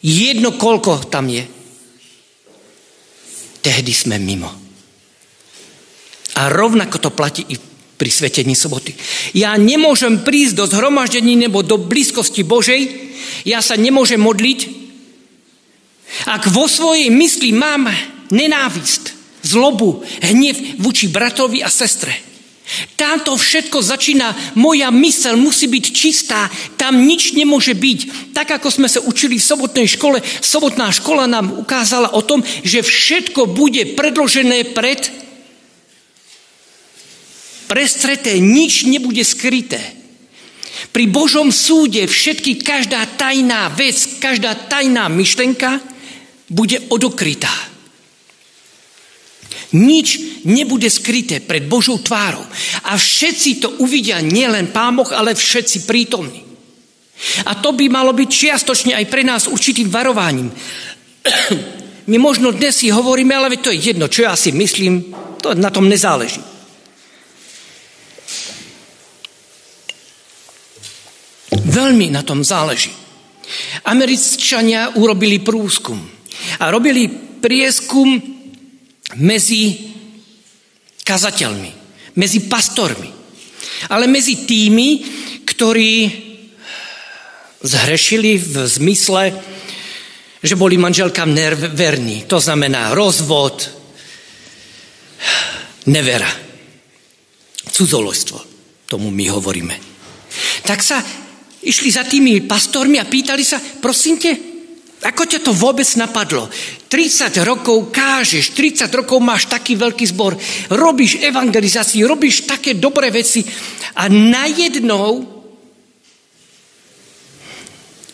jedno 0.02 0.56
koľko 0.58 1.06
tam 1.06 1.30
je, 1.30 1.44
tehdy 3.62 3.92
sme 3.92 4.16
mimo. 4.18 4.50
A 6.38 6.42
rovnako 6.48 6.96
to 7.02 7.10
platí 7.10 7.42
i 7.50 7.56
pri 7.98 8.10
svetení 8.14 8.54
soboty. 8.54 8.94
Ja 9.34 9.58
nemôžem 9.58 10.22
prísť 10.22 10.54
do 10.54 10.64
zhromaždení 10.70 11.34
nebo 11.34 11.66
do 11.66 11.82
blízkosti 11.82 12.46
Božej, 12.46 13.10
ja 13.42 13.58
sa 13.58 13.74
nemôžem 13.74 14.22
modliť, 14.22 14.77
ak 16.28 16.52
vo 16.52 16.68
svojej 16.68 17.08
mysli 17.08 17.56
mám 17.56 17.88
nenávist, 18.28 19.16
zlobu, 19.40 20.04
hnev 20.20 20.76
voči 20.76 21.08
bratovi 21.08 21.64
a 21.64 21.72
sestre, 21.72 22.28
táto 23.00 23.32
všetko 23.32 23.80
začína, 23.80 24.52
moja 24.60 24.92
mysel 24.92 25.40
musí 25.40 25.72
byť 25.72 25.84
čistá, 25.88 26.52
tam 26.76 27.00
nič 27.08 27.32
nemôže 27.32 27.72
byť. 27.72 28.30
Tak 28.36 28.60
ako 28.60 28.68
sme 28.68 28.88
sa 28.92 29.00
učili 29.00 29.40
v 29.40 29.48
sobotnej 29.48 29.88
škole, 29.88 30.20
sobotná 30.44 30.92
škola 30.92 31.24
nám 31.24 31.64
ukázala 31.64 32.12
o 32.12 32.20
tom, 32.20 32.44
že 32.44 32.84
všetko 32.84 33.48
bude 33.48 33.96
predložené 33.96 34.76
pred 34.76 35.00
prestreté, 37.72 38.36
nič 38.36 38.84
nebude 38.84 39.24
skryté. 39.24 39.80
Pri 40.92 41.08
Božom 41.08 41.48
súde 41.48 42.04
všetky, 42.04 42.60
každá 42.60 43.00
tajná 43.16 43.72
vec, 43.72 43.96
každá 44.20 44.52
tajná 44.68 45.08
myšlenka 45.08 45.80
bude 46.48 46.80
odokrytá. 46.88 47.52
Nič 49.68 50.40
nebude 50.48 50.88
skryté 50.88 51.44
pred 51.44 51.68
Božou 51.68 52.00
tvárou. 52.00 52.40
A 52.88 52.96
všetci 52.96 53.60
to 53.60 53.68
uvidia 53.84 54.16
nielen 54.24 54.72
pámoch, 54.72 55.12
ale 55.12 55.36
všetci 55.36 55.84
prítomní. 55.84 56.40
A 57.44 57.58
to 57.60 57.76
by 57.76 57.90
malo 57.92 58.16
byť 58.16 58.28
čiastočne 58.30 58.96
aj 58.96 59.06
pre 59.12 59.26
nás 59.26 59.44
určitým 59.44 59.92
varovaním. 59.92 60.48
My 62.08 62.16
možno 62.16 62.56
dnes 62.56 62.80
si 62.80 62.88
hovoríme, 62.88 63.36
ale 63.36 63.60
to 63.60 63.68
je 63.68 63.92
jedno, 63.92 64.08
čo 64.08 64.24
ja 64.24 64.32
si 64.32 64.48
myslím, 64.56 65.12
to 65.44 65.52
na 65.52 65.68
tom 65.68 65.84
nezáleží. 65.84 66.40
Veľmi 71.68 72.08
na 72.08 72.24
tom 72.24 72.40
záleží. 72.40 72.88
Američania 73.84 74.96
urobili 74.96 75.44
prúskum 75.44 76.17
a 76.56 76.72
robili 76.72 77.08
prieskum 77.38 78.16
medzi 79.20 79.92
kazateľmi, 81.04 81.70
medzi 82.16 82.48
pastormi, 82.48 83.10
ale 83.92 84.04
medzi 84.08 84.44
tými, 84.44 84.88
ktorí 85.44 85.92
zhrešili 87.62 88.38
v 88.38 88.54
zmysle, 88.68 89.22
že 90.38 90.54
boli 90.54 90.78
manželkám 90.78 91.34
verní. 91.74 92.24
To 92.30 92.38
znamená 92.38 92.94
rozvod, 92.94 93.66
nevera. 95.90 96.30
Cudzolojstvo, 97.68 98.38
tomu 98.86 99.10
my 99.10 99.26
hovoríme. 99.30 99.74
Tak 100.62 100.78
sa 100.82 101.02
išli 101.62 101.90
za 101.90 102.06
tými 102.06 102.46
pastormi 102.46 103.02
a 103.02 103.08
pýtali 103.08 103.42
sa, 103.42 103.58
prosím 103.58 104.18
te, 104.18 104.47
ako 104.98 105.22
ťa 105.30 105.40
to 105.46 105.54
vôbec 105.54 105.86
napadlo? 105.94 106.50
30 106.90 107.30
rokov 107.46 107.94
kážeš, 107.94 108.50
30 108.50 108.90
rokov 108.90 109.22
máš 109.22 109.46
taký 109.46 109.78
veľký 109.78 110.04
zbor, 110.10 110.34
robíš 110.74 111.22
evangelizáciu, 111.22 112.10
robíš 112.10 112.50
také 112.50 112.74
dobré 112.74 113.14
veci 113.14 113.46
a 113.94 114.10
najednou 114.10 115.38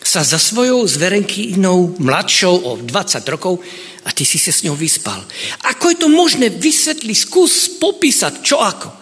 sa 0.04 0.20
za 0.20 0.36
svojou 0.36 0.84
zverenkynou 0.84 1.96
mladšou 1.96 2.54
o 2.54 2.72
20 2.76 3.32
rokov 3.32 3.64
a 4.04 4.12
ty 4.12 4.28
si 4.28 4.36
sa 4.36 4.52
s 4.52 4.60
ňou 4.68 4.76
vyspal. 4.76 5.24
Ako 5.72 5.90
je 5.90 5.98
to 6.04 6.08
možné 6.12 6.52
vysvetliť, 6.52 7.16
skús 7.16 7.80
popísať, 7.80 8.44
čo 8.44 8.60
ako. 8.60 8.92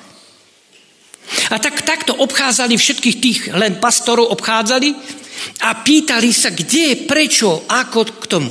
A 1.50 1.58
tak 1.58 1.82
takto 1.82 2.14
obchádzali 2.14 2.78
všetkých 2.78 3.16
tých 3.18 3.40
len 3.50 3.82
pastorov 3.82 4.30
obchádzali 4.30 5.21
a 5.64 5.80
pýtali 5.80 6.30
sa, 6.30 6.52
kde, 6.52 7.08
prečo, 7.08 7.64
ako 7.68 8.00
k 8.20 8.24
tomu. 8.28 8.50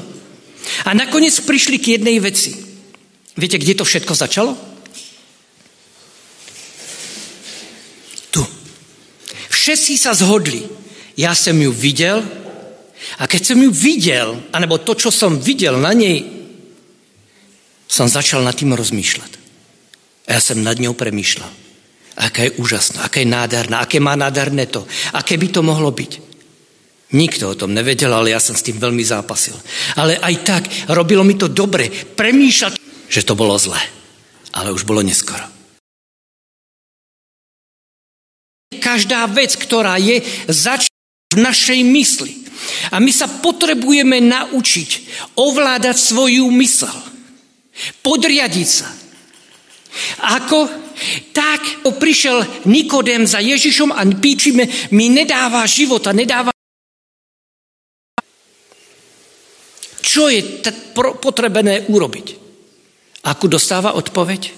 A 0.86 0.94
nakoniec 0.94 1.34
prišli 1.42 1.78
k 1.82 2.00
jednej 2.00 2.18
veci. 2.22 2.54
Viete, 3.38 3.58
kde 3.58 3.78
to 3.78 3.86
všetko 3.88 4.14
začalo? 4.14 4.54
Tu. 8.30 8.44
Všetci 9.50 9.94
sa 9.98 10.14
zhodli. 10.14 10.66
Ja 11.18 11.36
som 11.36 11.58
ju 11.58 11.72
videl 11.72 12.24
a 13.18 13.28
keď 13.28 13.42
som 13.54 13.58
ju 13.60 13.72
videl, 13.74 14.38
anebo 14.54 14.80
to, 14.80 14.94
čo 14.96 15.10
som 15.10 15.42
videl 15.42 15.76
na 15.82 15.92
nej, 15.92 16.22
som 17.92 18.08
začal 18.08 18.40
nad 18.40 18.56
tým 18.56 18.72
rozmýšľať. 18.72 19.32
A 20.32 20.40
ja 20.40 20.42
som 20.42 20.64
nad 20.64 20.80
ňou 20.80 20.96
premýšľal. 20.96 21.52
Aká 22.22 22.48
je 22.48 22.56
úžasná, 22.56 23.04
aká 23.04 23.20
je 23.20 23.28
nádherná, 23.28 23.84
aké 23.84 24.00
má 24.00 24.16
nádherné 24.16 24.72
to, 24.72 24.88
aké 25.12 25.36
by 25.36 25.48
to 25.52 25.60
mohlo 25.60 25.92
byť. 25.92 26.31
Nikto 27.12 27.52
o 27.52 27.60
tom 27.60 27.76
nevedel, 27.76 28.08
ale 28.08 28.32
ja 28.32 28.40
som 28.40 28.56
s 28.56 28.64
tým 28.64 28.80
veľmi 28.80 29.04
zápasil. 29.04 29.56
Ale 30.00 30.16
aj 30.16 30.36
tak 30.48 30.64
robilo 30.96 31.28
mi 31.28 31.36
to 31.36 31.52
dobre 31.52 31.92
premýšľať, 31.92 32.80
že 33.12 33.28
to 33.28 33.36
bolo 33.36 33.60
zlé. 33.60 33.80
Ale 34.56 34.72
už 34.72 34.88
bolo 34.88 35.04
neskoro. 35.04 35.44
Každá 38.72 39.28
vec, 39.28 39.60
ktorá 39.60 40.00
je, 40.00 40.24
začína 40.48 41.36
v 41.36 41.44
našej 41.44 41.80
mysli. 41.84 42.34
A 42.96 43.04
my 43.04 43.12
sa 43.12 43.28
potrebujeme 43.28 44.24
naučiť 44.24 44.90
ovládať 45.36 45.96
svoju 46.00 46.48
mysl. 46.56 46.92
Podriadiť 48.04 48.68
sa. 48.68 48.88
Ako? 50.40 50.60
Tak 51.36 51.88
prišiel 51.98 52.68
Nikodem 52.70 53.26
za 53.26 53.42
Ježišom 53.42 53.90
a 53.92 54.06
píčime, 54.06 54.70
mi 54.94 55.10
nedáva 55.10 55.66
života, 55.66 56.14
nedáva 56.14 56.51
Čo 60.12 60.28
je 60.28 60.60
t- 60.60 60.76
potrebené 61.24 61.88
urobiť? 61.88 62.28
Ako 63.24 63.48
dostáva 63.48 63.96
odpoveď? 63.96 64.52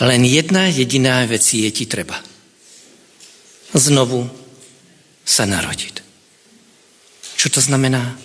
Len 0.00 0.24
jedna 0.24 0.72
jediná 0.72 1.20
vec 1.28 1.44
je 1.44 1.68
ti 1.68 1.84
treba. 1.84 2.16
Znovu 3.76 4.24
sa 5.20 5.44
narodiť. 5.44 6.00
Čo 7.36 7.52
to 7.52 7.60
znamená? 7.60 8.16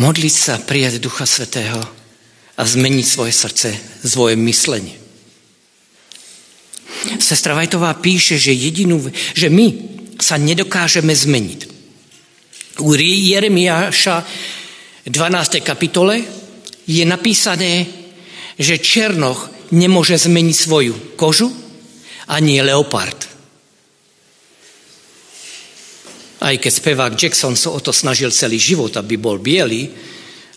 Modliť 0.00 0.32
sa, 0.32 0.56
prijať 0.56 0.96
Ducha 0.96 1.28
Svetého 1.28 1.84
a 2.56 2.62
zmeniť 2.64 3.04
svoje 3.04 3.36
srdce, 3.36 3.76
svoje 4.00 4.40
myslenie. 4.40 4.96
Sestra 7.20 7.52
Vajtová 7.52 7.92
píše, 8.00 8.40
že, 8.40 8.56
jedinú, 8.56 9.04
že 9.36 9.52
my 9.52 10.00
sa 10.16 10.40
nedokážeme 10.40 11.12
zmeniť. 11.12 11.71
U 12.80 12.96
Jeremiáša 12.96 14.24
12. 15.04 15.60
kapitole 15.60 16.24
je 16.88 17.04
napísané, 17.04 17.84
že 18.56 18.80
Černoch 18.80 19.52
nemôže 19.76 20.16
zmeniť 20.16 20.56
svoju 20.56 20.94
kožu, 21.18 21.52
ani 22.32 22.64
leopard. 22.64 23.28
Aj 26.42 26.54
keď 26.58 26.72
spevák 26.72 27.12
Jackson 27.12 27.54
sa 27.54 27.70
o 27.70 27.78
to 27.78 27.92
snažil 27.92 28.32
celý 28.32 28.56
život, 28.56 28.96
aby 28.96 29.20
bol 29.20 29.38
biely, 29.38 29.92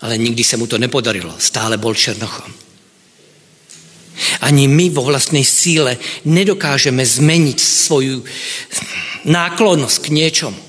ale 0.02 0.18
nikdy 0.18 0.42
sa 0.42 0.58
mu 0.58 0.66
to 0.66 0.80
nepodarilo. 0.80 1.36
Stále 1.38 1.78
bol 1.78 1.94
černochom. 1.94 2.50
Ani 4.48 4.72
my 4.72 4.88
vo 4.96 5.04
vlastnej 5.04 5.44
síle 5.44 6.00
nedokážeme 6.24 7.04
zmeniť 7.04 7.60
svoju 7.60 8.24
náklonnosť 9.28 9.98
k 10.00 10.08
niečomu. 10.16 10.65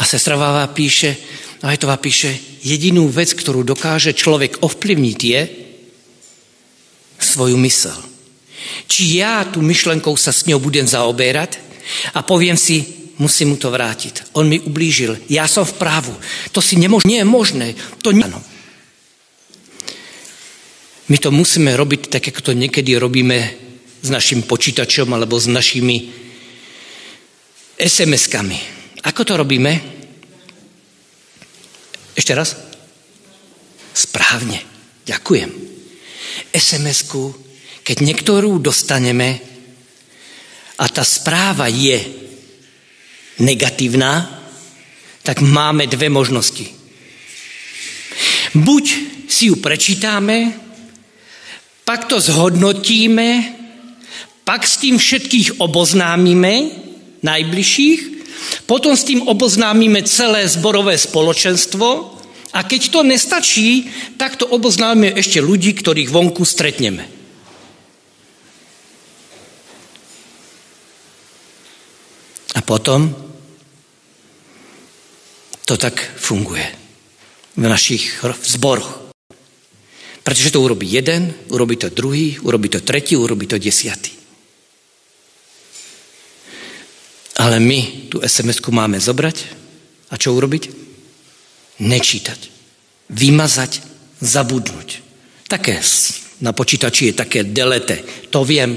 A 0.00 0.02
sestra 0.08 0.40
Váva 0.40 0.64
píše, 0.72 1.16
Vajtová 1.60 2.00
píše, 2.00 2.32
jedinú 2.64 3.12
vec, 3.12 3.36
ktorú 3.36 3.60
dokáže 3.60 4.16
človek 4.16 4.64
ovplyvniť 4.64 5.20
je 5.20 5.40
svoju 7.20 7.60
mysel. 7.60 7.96
Či 8.88 9.20
ja 9.20 9.44
tú 9.44 9.60
myšlenkou 9.60 10.16
sa 10.16 10.32
s 10.32 10.48
ňou 10.48 10.56
budem 10.56 10.88
zaoberať 10.88 11.60
a 12.16 12.24
poviem 12.24 12.56
si, 12.56 13.12
musím 13.20 13.52
mu 13.52 13.56
to 13.60 13.68
vrátiť. 13.68 14.32
On 14.40 14.48
mi 14.48 14.56
ublížil, 14.56 15.20
ja 15.28 15.44
som 15.44 15.68
v 15.68 15.76
právu. 15.76 16.16
To 16.56 16.64
si 16.64 16.80
nemož- 16.80 17.04
nie 17.04 17.20
je 17.20 17.28
možné. 17.28 17.76
To 18.00 18.16
nie... 18.16 18.24
My 21.10 21.18
to 21.18 21.28
musíme 21.34 21.74
robiť 21.74 22.08
tak, 22.08 22.30
ako 22.30 22.40
to 22.40 22.52
niekedy 22.54 22.94
robíme 22.94 23.38
s 24.00 24.08
našim 24.08 24.46
počítačom 24.46 25.10
alebo 25.12 25.36
s 25.36 25.50
našimi 25.50 26.08
SMS-kami. 27.76 28.79
Ako 29.00 29.24
to 29.24 29.40
robíme? 29.40 29.72
Ešte 32.12 32.32
raz? 32.36 32.52
Správne. 33.96 34.60
Ďakujem. 35.08 35.50
SMS-ku, 36.52 37.32
keď 37.80 37.96
niektorú 38.04 38.60
dostaneme 38.60 39.40
a 40.76 40.84
tá 40.88 41.04
správa 41.04 41.68
je 41.68 41.96
negatívna, 43.40 44.40
tak 45.24 45.40
máme 45.40 45.88
dve 45.88 46.12
možnosti. 46.12 46.68
Buď 48.52 48.84
si 49.30 49.48
ju 49.48 49.56
prečítame, 49.62 50.52
pak 51.84 52.04
to 52.10 52.20
zhodnotíme, 52.20 53.28
pak 54.44 54.66
s 54.66 54.82
tým 54.82 54.98
všetkých 54.98 55.62
oboznámime, 55.62 56.54
najbližších, 57.22 58.19
potom 58.70 58.94
s 58.94 59.02
tým 59.02 59.26
oboznámime 59.26 60.06
celé 60.06 60.46
zborové 60.46 60.94
spoločenstvo 60.94 61.88
a 62.54 62.62
keď 62.62 62.82
to 62.94 63.00
nestačí, 63.02 63.90
tak 64.14 64.38
to 64.38 64.46
oboznámime 64.46 65.10
ešte 65.18 65.42
ľudí, 65.42 65.74
ktorých 65.74 66.06
vonku 66.06 66.46
stretneme. 66.46 67.02
A 72.54 72.62
potom 72.62 73.10
to 75.66 75.74
tak 75.74 75.98
funguje 75.98 76.62
v 77.58 77.66
našich 77.66 78.22
zboroch. 78.46 79.10
Pretože 80.22 80.54
to 80.54 80.62
urobí 80.62 80.86
jeden, 80.86 81.34
urobí 81.50 81.74
to 81.74 81.90
druhý, 81.90 82.38
urobí 82.38 82.70
to 82.70 82.78
tretí, 82.86 83.18
urobí 83.18 83.50
to 83.50 83.58
desiatý. 83.58 84.19
Ale 87.40 87.56
my 87.56 88.12
tú 88.12 88.20
sms 88.20 88.60
máme 88.68 89.00
zobrať 89.00 89.36
a 90.12 90.20
čo 90.20 90.36
urobiť? 90.36 90.68
Nečítať. 91.80 92.40
Vymazať, 93.08 93.80
zabudnúť. 94.20 94.88
Také 95.48 95.80
na 96.40 96.52
počítači 96.52 97.12
je 97.12 97.14
také 97.16 97.40
delete. 97.44 98.28
To 98.28 98.44
viem. 98.44 98.76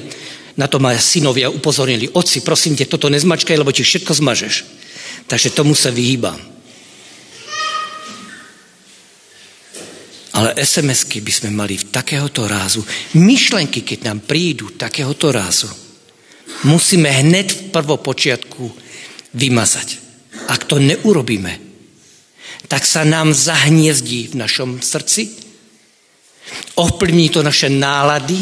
Na 0.55 0.69
to 0.69 0.77
ma 0.77 0.93
synovia 0.95 1.49
upozornili. 1.49 2.11
Otci, 2.13 2.45
prosím 2.45 2.77
te, 2.77 2.85
toto 2.85 3.09
nezmačkaj, 3.09 3.57
lebo 3.57 3.73
ti 3.73 3.81
všetko 3.81 4.13
zmažeš. 4.13 4.55
Takže 5.25 5.55
tomu 5.55 5.73
sa 5.73 5.89
vyhýbam. 5.89 6.37
Ale 10.33 10.57
SMS-ky 10.57 11.21
by 11.21 11.33
sme 11.33 11.49
mali 11.53 11.77
v 11.77 11.89
takéhoto 11.93 12.45
rázu. 12.49 12.81
Myšlenky, 13.17 13.85
keď 13.85 13.99
nám 14.09 14.25
prídu 14.25 14.73
takéhoto 14.73 15.29
rázu, 15.29 15.69
musíme 16.63 17.09
hned 17.09 17.51
v 17.51 17.61
prvopočiatku 17.71 18.63
vymazať. 19.33 19.99
Ak 20.47 20.63
to 20.67 20.79
neurobíme, 20.79 21.59
tak 22.67 22.87
sa 22.87 23.03
nám 23.03 23.35
zahniezdí 23.35 24.33
v 24.33 24.39
našom 24.39 24.81
srdci, 24.81 25.29
ovplyvní 26.75 27.29
to 27.29 27.43
naše 27.43 27.69
nálady 27.69 28.39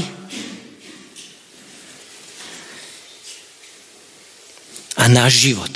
a 4.97 5.07
náš 5.07 5.33
život. 5.33 5.73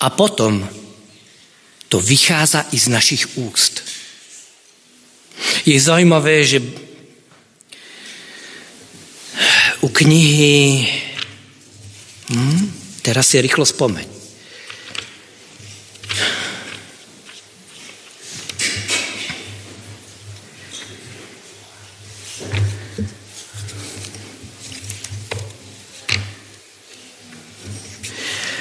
A 0.00 0.10
potom 0.10 0.68
to 1.88 2.00
vychádza 2.00 2.68
i 2.72 2.78
z 2.78 2.88
našich 2.88 3.24
úst. 3.40 3.82
Je 5.64 5.80
zaujímavé, 5.80 6.44
že 6.44 6.62
u 9.80 9.88
knihy... 9.88 11.07
Hm, 12.28 12.68
teraz 13.00 13.32
si 13.32 13.40
rýchlo 13.40 13.64
spomeň. 13.64 14.04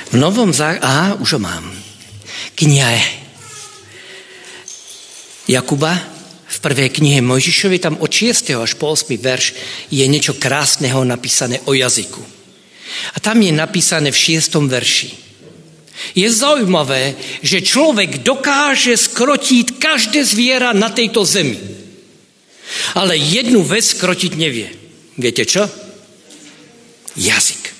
V 0.07 0.15
novom 0.15 0.55
zákone... 0.55 0.79
Aha, 0.79 1.19
už 1.19 1.35
ho 1.35 1.39
mám. 1.43 1.67
Kniha 2.55 2.95
Jakuba 5.47 5.93
v 6.47 6.57
prvej 6.59 6.89
knihe 6.91 7.19
Mojžišovi, 7.23 7.79
tam 7.79 7.99
od 7.99 8.11
6. 8.11 8.51
až 8.55 8.75
po 8.75 8.91
8. 8.91 9.15
verš 9.19 9.45
je 9.91 10.03
niečo 10.07 10.35
krásneho 10.39 11.03
napísané 11.03 11.63
o 11.67 11.75
jazyku. 11.75 12.36
A 13.13 13.17
tam 13.19 13.41
je 13.41 13.51
napísané 13.53 14.09
v 14.11 14.37
6. 14.37 14.67
verši. 14.67 15.09
Je 16.13 16.27
zaujímavé, 16.29 17.17
že 17.41 17.65
človek 17.65 18.21
dokáže 18.21 18.93
skrotiť 18.93 19.81
každé 19.81 20.21
zviera 20.21 20.69
na 20.73 20.93
tejto 20.93 21.25
zemi. 21.25 21.57
Ale 22.93 23.17
jednu 23.17 23.65
vec 23.65 23.81
skrotiť 23.81 24.31
nevie. 24.37 24.69
Viete 25.17 25.43
čo? 25.47 25.65
Jazyk. 27.17 27.73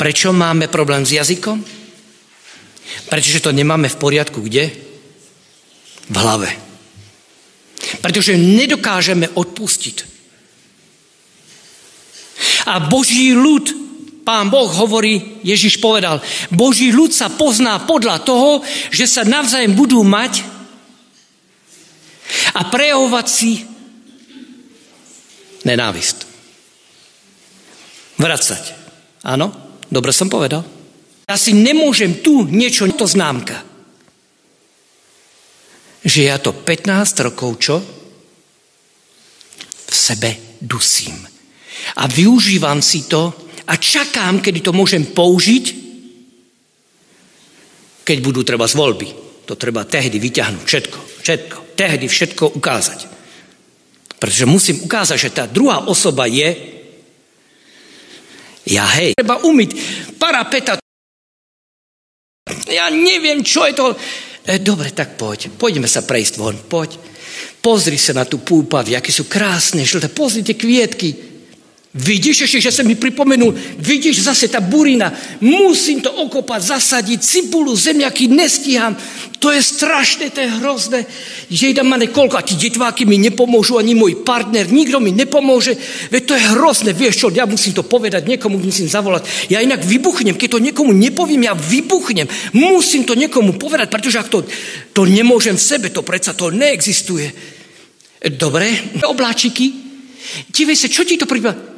Prečo 0.00 0.32
máme 0.32 0.72
problém 0.72 1.04
s 1.04 1.12
jazykom? 1.12 1.60
Pretože 3.12 3.44
to 3.44 3.52
nemáme 3.52 3.92
v 3.92 4.00
poriadku 4.00 4.40
kde? 4.40 4.86
v 6.10 6.16
hlave. 6.16 6.50
Pretože 8.02 8.38
nedokážeme 8.38 9.30
odpustiť. 9.34 10.15
A 12.66 12.82
Boží 12.82 13.32
ľud, 13.32 13.86
Pán 14.26 14.50
Boh 14.50 14.66
hovorí, 14.66 15.38
Ježiš 15.46 15.78
povedal, 15.78 16.18
Boží 16.50 16.90
ľud 16.90 17.14
sa 17.14 17.30
pozná 17.30 17.78
podľa 17.86 18.26
toho, 18.26 18.60
že 18.90 19.06
sa 19.06 19.22
navzájem 19.22 19.72
budú 19.72 20.02
mať 20.02 20.42
a 22.58 22.66
prejavovať 22.66 23.26
si 23.30 23.62
nenávist. 25.62 26.26
Vracať. 28.18 28.74
Áno? 29.22 29.54
Dobre 29.86 30.10
som 30.10 30.26
povedal. 30.26 30.66
Ja 31.30 31.38
si 31.38 31.54
nemôžem 31.54 32.18
tu 32.18 32.42
niečo, 32.50 32.86
to 32.90 33.06
známka 33.06 33.76
že 36.06 36.30
ja 36.30 36.38
to 36.38 36.54
15 36.54 37.26
rokov 37.26 37.50
čo? 37.58 37.76
V 39.86 39.94
sebe 39.94 40.58
dusím. 40.62 41.35
A 42.00 42.06
využívam 42.06 42.82
si 42.82 43.08
to 43.08 43.32
a 43.66 43.74
čakám, 43.76 44.40
kedy 44.40 44.62
to 44.62 44.72
môžem 44.76 45.10
použiť, 45.10 45.64
keď 48.06 48.18
budú 48.22 48.46
treba 48.46 48.70
z 48.70 48.78
voľby. 48.78 49.08
To 49.46 49.54
treba 49.54 49.86
tehdy 49.86 50.18
vyťahnuť 50.18 50.64
všetko, 50.66 50.98
všetko, 51.22 51.56
tehdy 51.74 52.06
všetko 52.06 52.44
ukázať. 52.58 53.00
Pretože 54.16 54.46
musím 54.48 54.76
ukázať, 54.86 55.18
že 55.18 55.34
tá 55.34 55.44
druhá 55.46 55.86
osoba 55.86 56.26
je 56.26 56.76
ja 58.66 58.82
hej. 58.98 59.14
Treba 59.14 59.38
umyť 59.46 59.70
parapeta. 60.18 60.74
Ja 62.66 62.90
neviem, 62.90 63.46
čo 63.46 63.62
je 63.62 63.74
to. 63.78 63.94
E, 64.42 64.58
dobre, 64.58 64.90
tak 64.90 65.14
poď. 65.14 65.54
Poďme 65.54 65.86
sa 65.86 66.02
prejsť 66.02 66.34
von. 66.34 66.58
Poď. 66.66 66.98
Pozri 67.62 67.98
sa 67.98 68.14
na 68.14 68.26
tú 68.26 68.42
púpav, 68.42 68.86
aké 68.86 69.10
sú 69.10 69.26
krásne, 69.26 69.86
žlté. 69.86 70.10
Pozri 70.10 70.42
tie 70.42 70.58
kvietky. 70.58 71.35
Vidíš 71.96 72.44
ešte, 72.44 72.60
že 72.60 72.68
sa 72.68 72.84
mi 72.84 72.92
pripomenul, 72.92 73.56
vidíš 73.80 74.28
zase 74.28 74.52
tá 74.52 74.60
burina, 74.60 75.08
musím 75.40 76.04
to 76.04 76.12
okopať, 76.12 76.76
zasadiť, 76.76 77.20
cibulu, 77.24 77.72
zemiaky, 77.72 78.28
nestíham. 78.28 78.92
To 79.40 79.48
je 79.48 79.64
strašné, 79.64 80.28
to 80.28 80.44
je 80.44 80.54
hrozné. 80.60 81.08
Jejda 81.48 81.80
ma 81.80 81.96
nekoľko, 81.96 82.36
a 82.36 82.44
tí 82.44 82.52
detváky 82.52 83.08
mi 83.08 83.16
nepomôžu, 83.16 83.80
ani 83.80 83.96
môj 83.96 84.20
partner, 84.28 84.68
nikto 84.68 85.00
mi 85.00 85.08
nepomôže. 85.16 85.72
Veď 86.12 86.22
to 86.28 86.36
je 86.36 86.48
hrozné, 86.52 86.92
vieš 86.92 87.24
čo, 87.24 87.32
ja 87.32 87.48
musím 87.48 87.72
to 87.72 87.80
povedať, 87.80 88.28
niekomu 88.28 88.60
musím 88.60 88.92
zavolať. 88.92 89.48
Ja 89.48 89.64
inak 89.64 89.80
vybuchnem, 89.80 90.36
keď 90.36 90.60
to 90.60 90.64
niekomu 90.68 90.92
nepoviem, 90.92 91.48
ja 91.48 91.56
vybuchnem. 91.56 92.28
Musím 92.52 93.08
to 93.08 93.16
niekomu 93.16 93.56
povedať, 93.56 93.88
pretože 93.88 94.20
ak 94.20 94.28
to, 94.28 94.44
to 94.92 95.08
nemôžem 95.08 95.56
v 95.56 95.64
sebe, 95.64 95.88
to 95.88 96.04
predsa 96.04 96.36
to 96.36 96.52
neexistuje. 96.52 97.32
Dobre, 98.36 99.00
obláčiky, 99.00 99.64
divej 100.52 100.76
sa, 100.76 100.92
čo 100.92 101.00
ti 101.00 101.16
to 101.16 101.24
prípada? 101.24 101.75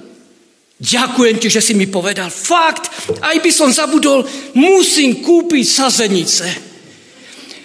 Ďakujem 0.79 1.37
ti, 1.43 1.51
že 1.51 1.59
si 1.59 1.75
mi 1.75 1.91
povedal. 1.91 2.31
Fakt, 2.31 3.11
aj 3.19 3.37
by 3.43 3.51
som 3.51 3.75
zabudol, 3.75 4.23
musím 4.55 5.19
kúpiť 5.27 5.65
sazenice. 5.67 6.47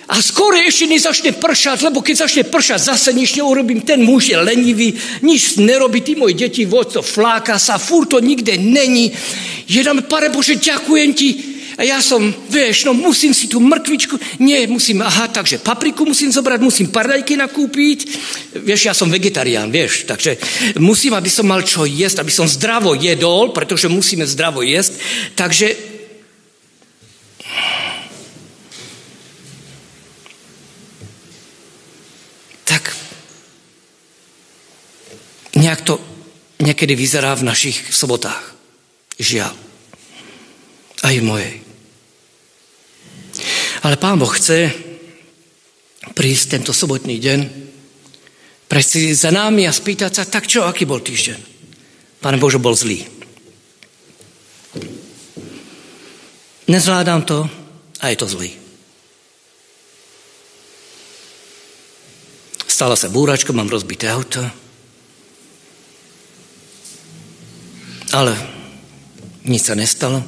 A 0.10 0.19
skoro 0.19 0.58
ešte 0.58 0.89
nezačne 0.89 1.32
pršať, 1.38 1.86
lebo 1.86 2.02
keď 2.02 2.26
začne 2.26 2.43
pršať, 2.49 2.89
zase 2.89 3.13
nič 3.13 3.38
neurobím. 3.38 3.86
Ten 3.86 4.02
muž 4.02 4.34
je 4.34 4.38
lenivý, 4.38 4.97
nič 5.21 5.62
nerobí, 5.62 6.02
tí 6.02 6.17
moji 6.17 6.34
deti, 6.34 6.65
voď 6.65 6.99
to 6.99 7.02
fláka 7.06 7.62
sa, 7.62 7.78
furt 7.78 8.10
to 8.12 8.19
nikde 8.19 8.58
není. 8.58 9.13
Jedám, 9.69 10.04
pane 10.10 10.28
Bože, 10.34 10.60
ďakujem 10.60 11.13
ti, 11.13 11.52
a 11.73 11.81
ja 11.81 11.97
som, 12.05 12.21
vieš, 12.53 12.86
no 12.86 12.93
musím 12.93 13.33
si 13.33 13.49
tú 13.49 13.57
mrkvičku, 13.57 14.19
nie, 14.38 14.62
musím, 14.69 15.01
aha, 15.01 15.25
takže 15.31 15.57
papriku 15.57 16.05
musím 16.05 16.29
zobrať, 16.29 16.59
musím 16.62 16.88
paradajky 16.93 17.33
nakúpiť. 17.33 17.99
Vieš, 18.62 18.81
ja 18.86 18.93
som 18.93 19.09
vegetarián, 19.09 19.73
vieš, 19.73 20.05
takže 20.05 20.38
musím, 20.77 21.17
aby 21.17 21.29
som 21.33 21.49
mal 21.49 21.65
čo 21.65 21.89
jesť, 21.89 22.21
aby 22.21 22.29
som 22.29 22.45
zdravo 22.45 22.93
jedol, 22.93 23.49
pretože 23.49 23.89
musíme 23.89 24.29
zdravo 24.29 24.62
jesť. 24.62 25.01
Takže 25.33 25.67
tak 32.69 32.93
nejak 35.57 35.81
to 35.81 35.97
niekedy 36.62 36.93
vyzerá 36.93 37.33
v 37.33 37.49
našich 37.49 37.81
sobotách. 37.89 38.53
Žiaľ. 39.17 39.53
Aj 41.03 41.15
mojej. 41.19 41.62
Ale 43.83 43.99
Pán 43.99 44.15
Boh 44.15 44.31
chce 44.31 44.71
prísť 46.15 46.55
tento 46.55 46.71
sobotný 46.71 47.19
deň, 47.19 47.39
prejsť 48.71 49.11
za 49.11 49.31
nami 49.35 49.67
a 49.67 49.75
spýtať 49.75 50.11
sa, 50.11 50.23
tak 50.23 50.47
čo, 50.47 50.63
aký 50.63 50.87
bol 50.87 51.03
týždeň? 51.03 51.39
Pán 52.23 52.39
Bože, 52.39 52.63
bol 52.63 52.71
zlý. 52.71 53.03
Nezvládam 56.71 57.27
to 57.27 57.43
a 57.99 58.05
je 58.07 58.15
to 58.15 58.27
zlý. 58.31 58.51
Stala 62.63 62.95
sa 62.95 63.11
búračka, 63.11 63.51
mám 63.51 63.67
rozbité 63.67 64.07
auto. 64.07 64.39
Ale 68.15 68.31
nič 69.43 69.67
sa 69.67 69.75
nestalo. 69.75 70.23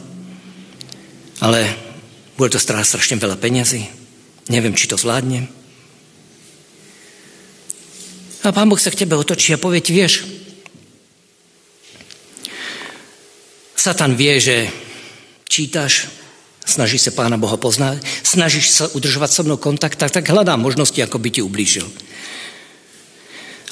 Ale 1.40 1.85
bude 2.36 2.52
to 2.52 2.60
stráť 2.60 2.96
strašne 2.96 3.16
veľa 3.20 3.40
peňazí. 3.40 3.88
Neviem, 4.52 4.76
či 4.76 4.92
to 4.92 5.00
zvládnem. 5.00 5.48
A 8.46 8.54
pán 8.54 8.70
Boh 8.70 8.78
sa 8.78 8.94
k 8.94 9.02
tebe 9.02 9.18
otočí 9.18 9.58
a 9.58 9.62
povie 9.62 9.82
ti, 9.82 9.90
vieš, 9.90 10.22
Satan 13.74 14.14
vie, 14.14 14.38
že 14.38 14.70
čítaš, 15.50 16.10
snažíš 16.66 17.10
sa 17.10 17.12
Pána 17.14 17.38
Boha 17.38 17.58
poznať, 17.58 18.02
snažíš 18.26 18.66
sa 18.74 18.86
udržovať 18.94 19.30
so 19.30 19.42
mnou 19.46 19.58
kontakt, 19.58 19.98
tak, 19.98 20.14
tak 20.14 20.26
hľadá 20.26 20.58
možnosti, 20.58 20.98
ako 20.98 21.22
by 21.22 21.30
ti 21.30 21.42
ublížil. 21.42 21.86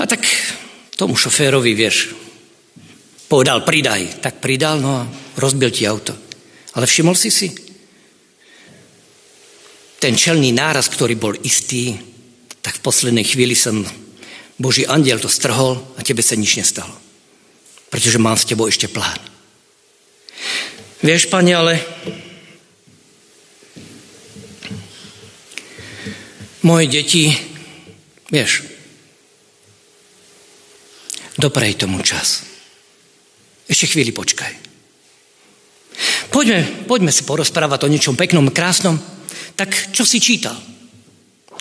A 0.02 0.10
tak 0.10 0.26
tomu 0.98 1.18
šoférovi, 1.18 1.74
vieš, 1.78 2.14
povedal, 3.30 3.66
pridaj. 3.66 4.22
Tak 4.22 4.42
pridal, 4.42 4.82
no 4.82 5.02
a 5.02 5.10
rozbil 5.38 5.74
ti 5.74 5.86
auto. 5.90 6.14
Ale 6.78 6.86
všimol 6.86 7.18
si 7.18 7.30
si, 7.30 7.50
ten 10.04 10.20
čelný 10.20 10.52
náraz, 10.52 10.92
ktorý 10.92 11.16
bol 11.16 11.32
istý, 11.48 11.96
tak 12.60 12.76
v 12.76 12.84
poslednej 12.84 13.24
chvíli 13.24 13.56
som 13.56 13.88
Boží 14.60 14.84
andiel 14.84 15.16
to 15.16 15.32
strhol 15.32 15.80
a 15.96 16.04
tebe 16.04 16.20
sa 16.20 16.36
nič 16.36 16.60
nestalo. 16.60 16.92
Pretože 17.88 18.20
mám 18.20 18.36
s 18.36 18.44
tebou 18.44 18.68
ešte 18.68 18.92
plán. 18.92 19.16
Vieš, 21.00 21.32
pane, 21.32 21.56
ale 21.56 21.80
moje 26.68 26.92
deti, 26.92 27.32
vieš, 28.28 28.68
doprej 31.40 31.80
tomu 31.80 32.04
čas. 32.04 32.44
Ešte 33.72 33.88
chvíli 33.88 34.12
počkaj. 34.12 34.52
Poďme, 36.28 36.84
poďme 36.92 37.16
si 37.16 37.24
porozprávať 37.24 37.88
o 37.88 37.92
niečom 37.92 38.20
peknom, 38.20 38.52
krásnom. 38.52 39.00
Tak 39.56 39.96
čo 39.96 40.04
si 40.04 40.20
čítal? 40.20 40.74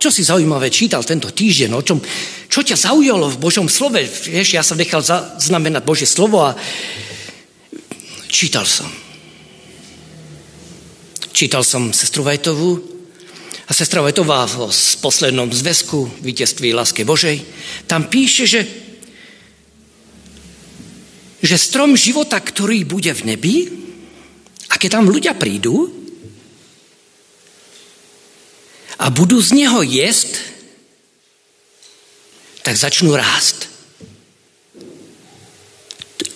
čo 0.02 0.10
si 0.10 0.26
zaujímavé 0.26 0.66
čítal 0.66 1.06
tento 1.06 1.30
týždeň, 1.30 1.70
o 1.78 1.82
čom, 1.86 2.02
čo 2.50 2.66
ťa 2.66 2.74
zaujalo 2.74 3.30
v 3.30 3.38
Božom 3.38 3.70
slove. 3.70 4.02
Vieš, 4.02 4.58
ja 4.58 4.66
som 4.66 4.74
nechal 4.74 4.98
znamenať 5.38 5.86
Božie 5.86 6.10
slovo 6.10 6.42
a 6.42 6.58
čítal 8.26 8.66
som. 8.66 8.90
Čítal 11.30 11.62
som 11.62 11.94
sestru 11.94 12.26
Vajtovú 12.26 12.82
a 13.62 13.70
sestra 13.70 14.02
Vajtová 14.02 14.42
v 14.50 14.74
poslednom 14.98 15.46
zväzku 15.54 16.18
víťazství 16.18 16.74
Láske 16.74 17.06
Božej 17.06 17.38
tam 17.86 18.10
píše, 18.10 18.50
že, 18.50 18.66
že 21.38 21.56
strom 21.62 21.94
života, 21.94 22.42
ktorý 22.42 22.82
bude 22.82 23.14
v 23.14 23.22
nebi, 23.22 23.56
a 24.66 24.74
keď 24.82 24.98
tam 24.98 25.06
ľudia 25.06 25.38
prídu, 25.38 26.01
a 29.02 29.10
budú 29.10 29.42
z 29.42 29.58
neho 29.58 29.82
jesť, 29.82 30.38
tak 32.62 32.78
začnú 32.78 33.10
rásť. 33.18 33.66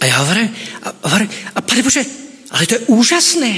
A 0.03 0.11
ja 0.11 0.27
hovorím, 0.27 0.51
a, 0.83 0.89
hovorím, 1.07 1.31
a 1.31 1.59
pane 1.63 1.83
Bože, 1.87 2.03
ale 2.51 2.67
to 2.67 2.75
je 2.75 2.87
úžasné. 2.91 3.53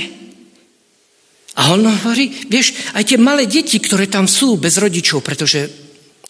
A 1.59 1.73
on 1.73 1.89
hovorí, 1.89 2.47
vieš, 2.53 2.77
aj 2.93 3.09
tie 3.09 3.19
malé 3.19 3.49
deti, 3.49 3.81
ktoré 3.81 4.07
tam 4.07 4.29
sú 4.29 4.61
bez 4.61 4.77
rodičov, 4.77 5.25
pretože 5.25 5.67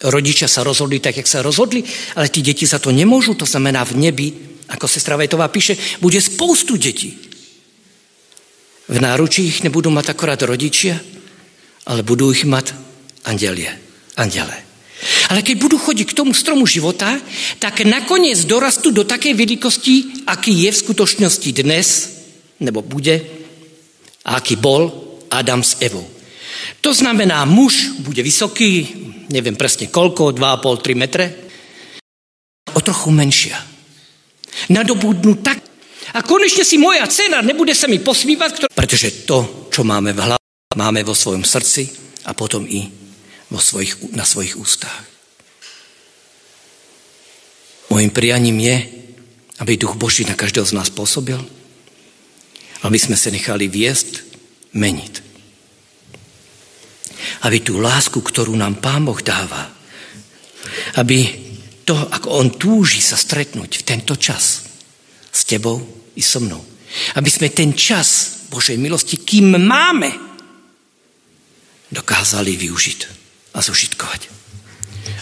rodičia 0.06 0.46
sa 0.46 0.62
rozhodli 0.62 1.02
tak, 1.02 1.18
jak 1.18 1.28
sa 1.28 1.42
rozhodli, 1.42 1.82
ale 2.14 2.30
tí 2.30 2.40
deti 2.40 2.64
za 2.64 2.78
to 2.78 2.94
nemôžu, 2.94 3.34
to 3.34 3.44
znamená 3.44 3.82
v 3.82 3.98
nebi, 4.08 4.28
ako 4.70 4.86
sestra 4.86 5.18
Vajtová 5.18 5.50
píše, 5.50 5.74
bude 5.98 6.22
spoustu 6.22 6.78
detí. 6.78 7.18
V 8.88 8.96
náručí 8.96 9.44
ich 9.50 9.60
nebudú 9.66 9.92
mať 9.92 10.16
akorát 10.16 10.40
rodičia, 10.40 10.96
ale 11.88 12.04
budú 12.04 12.28
ich 12.28 12.44
mať 12.44 12.76
andelie, 13.24 13.72
andele. 14.20 14.68
Ale 15.32 15.46
keď 15.46 15.56
budú 15.56 15.76
chodiť 15.78 16.12
k 16.12 16.16
tomu 16.16 16.36
stromu 16.36 16.66
života, 16.68 17.16
tak 17.62 17.86
nakoniec 17.86 18.36
dorastú 18.44 18.92
do 18.92 19.06
takej 19.08 19.32
veľkosti, 19.32 20.26
aký 20.28 20.68
je 20.68 20.70
v 20.74 20.80
skutočnosti 20.84 21.50
dnes, 21.54 21.88
nebo 22.60 22.82
bude, 22.84 23.22
a 24.26 24.36
aký 24.36 24.58
bol 24.60 24.90
Adam 25.32 25.62
s 25.64 25.78
Evou. 25.80 26.04
To 26.82 26.90
znamená, 26.90 27.46
muž 27.46 28.02
bude 28.02 28.20
vysoký, 28.20 28.84
neviem 29.30 29.54
presne 29.54 29.88
koľko, 29.88 30.34
2,5-3 30.34 30.98
metre, 30.98 31.24
o 32.74 32.80
trochu 32.82 33.08
menšia. 33.14 33.56
Nadobudnú 34.74 35.38
tak. 35.40 35.62
A 36.16 36.24
konečne 36.24 36.66
si 36.66 36.80
moja 36.80 37.06
cena 37.06 37.44
nebude 37.44 37.76
sa 37.76 37.86
mi 37.86 38.00
posmívať, 38.02 38.72
pretože 38.72 39.28
to, 39.28 39.68
čo 39.70 39.84
máme 39.84 40.16
v 40.16 40.20
hlave, 40.24 40.47
máme 40.78 41.02
vo 41.02 41.18
svojom 41.18 41.42
srdci 41.42 41.90
a 42.22 42.38
potom 42.38 42.62
i 42.70 42.86
vo 43.50 43.58
svojich, 43.58 44.14
na 44.14 44.22
svojich 44.22 44.54
ústach. 44.54 45.02
Mojím 47.90 48.14
prianím 48.14 48.58
je, 48.62 48.76
aby 49.58 49.74
Duch 49.74 49.98
Boží 49.98 50.22
na 50.22 50.38
každého 50.38 50.62
z 50.62 50.76
nás 50.78 50.86
pôsobil, 50.86 51.40
aby 52.86 52.94
sme 52.94 53.18
sa 53.18 53.34
nechali 53.34 53.66
viesť, 53.66 54.22
meniť. 54.70 55.14
Aby 57.42 57.58
tú 57.58 57.82
lásku, 57.82 58.22
ktorú 58.22 58.54
nám 58.54 58.78
Pán 58.78 59.02
Boh 59.02 59.18
dáva, 59.18 59.66
aby 60.94 61.26
to, 61.82 61.96
ako 61.96 62.28
On 62.38 62.48
túži 62.54 63.02
sa 63.02 63.18
stretnúť 63.18 63.82
v 63.82 63.86
tento 63.88 64.14
čas 64.14 64.68
s 65.32 65.42
tebou 65.42 65.80
i 66.14 66.22
so 66.22 66.38
mnou, 66.38 66.62
aby 67.18 67.30
sme 67.32 67.50
ten 67.50 67.74
čas 67.74 68.38
Božej 68.52 68.78
milosti, 68.78 69.18
kým 69.18 69.58
máme, 69.58 70.27
dokázali 71.92 72.56
využiť 72.56 73.00
a 73.56 73.62
zužitkovať. 73.64 74.28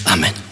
Amen. 0.06 0.45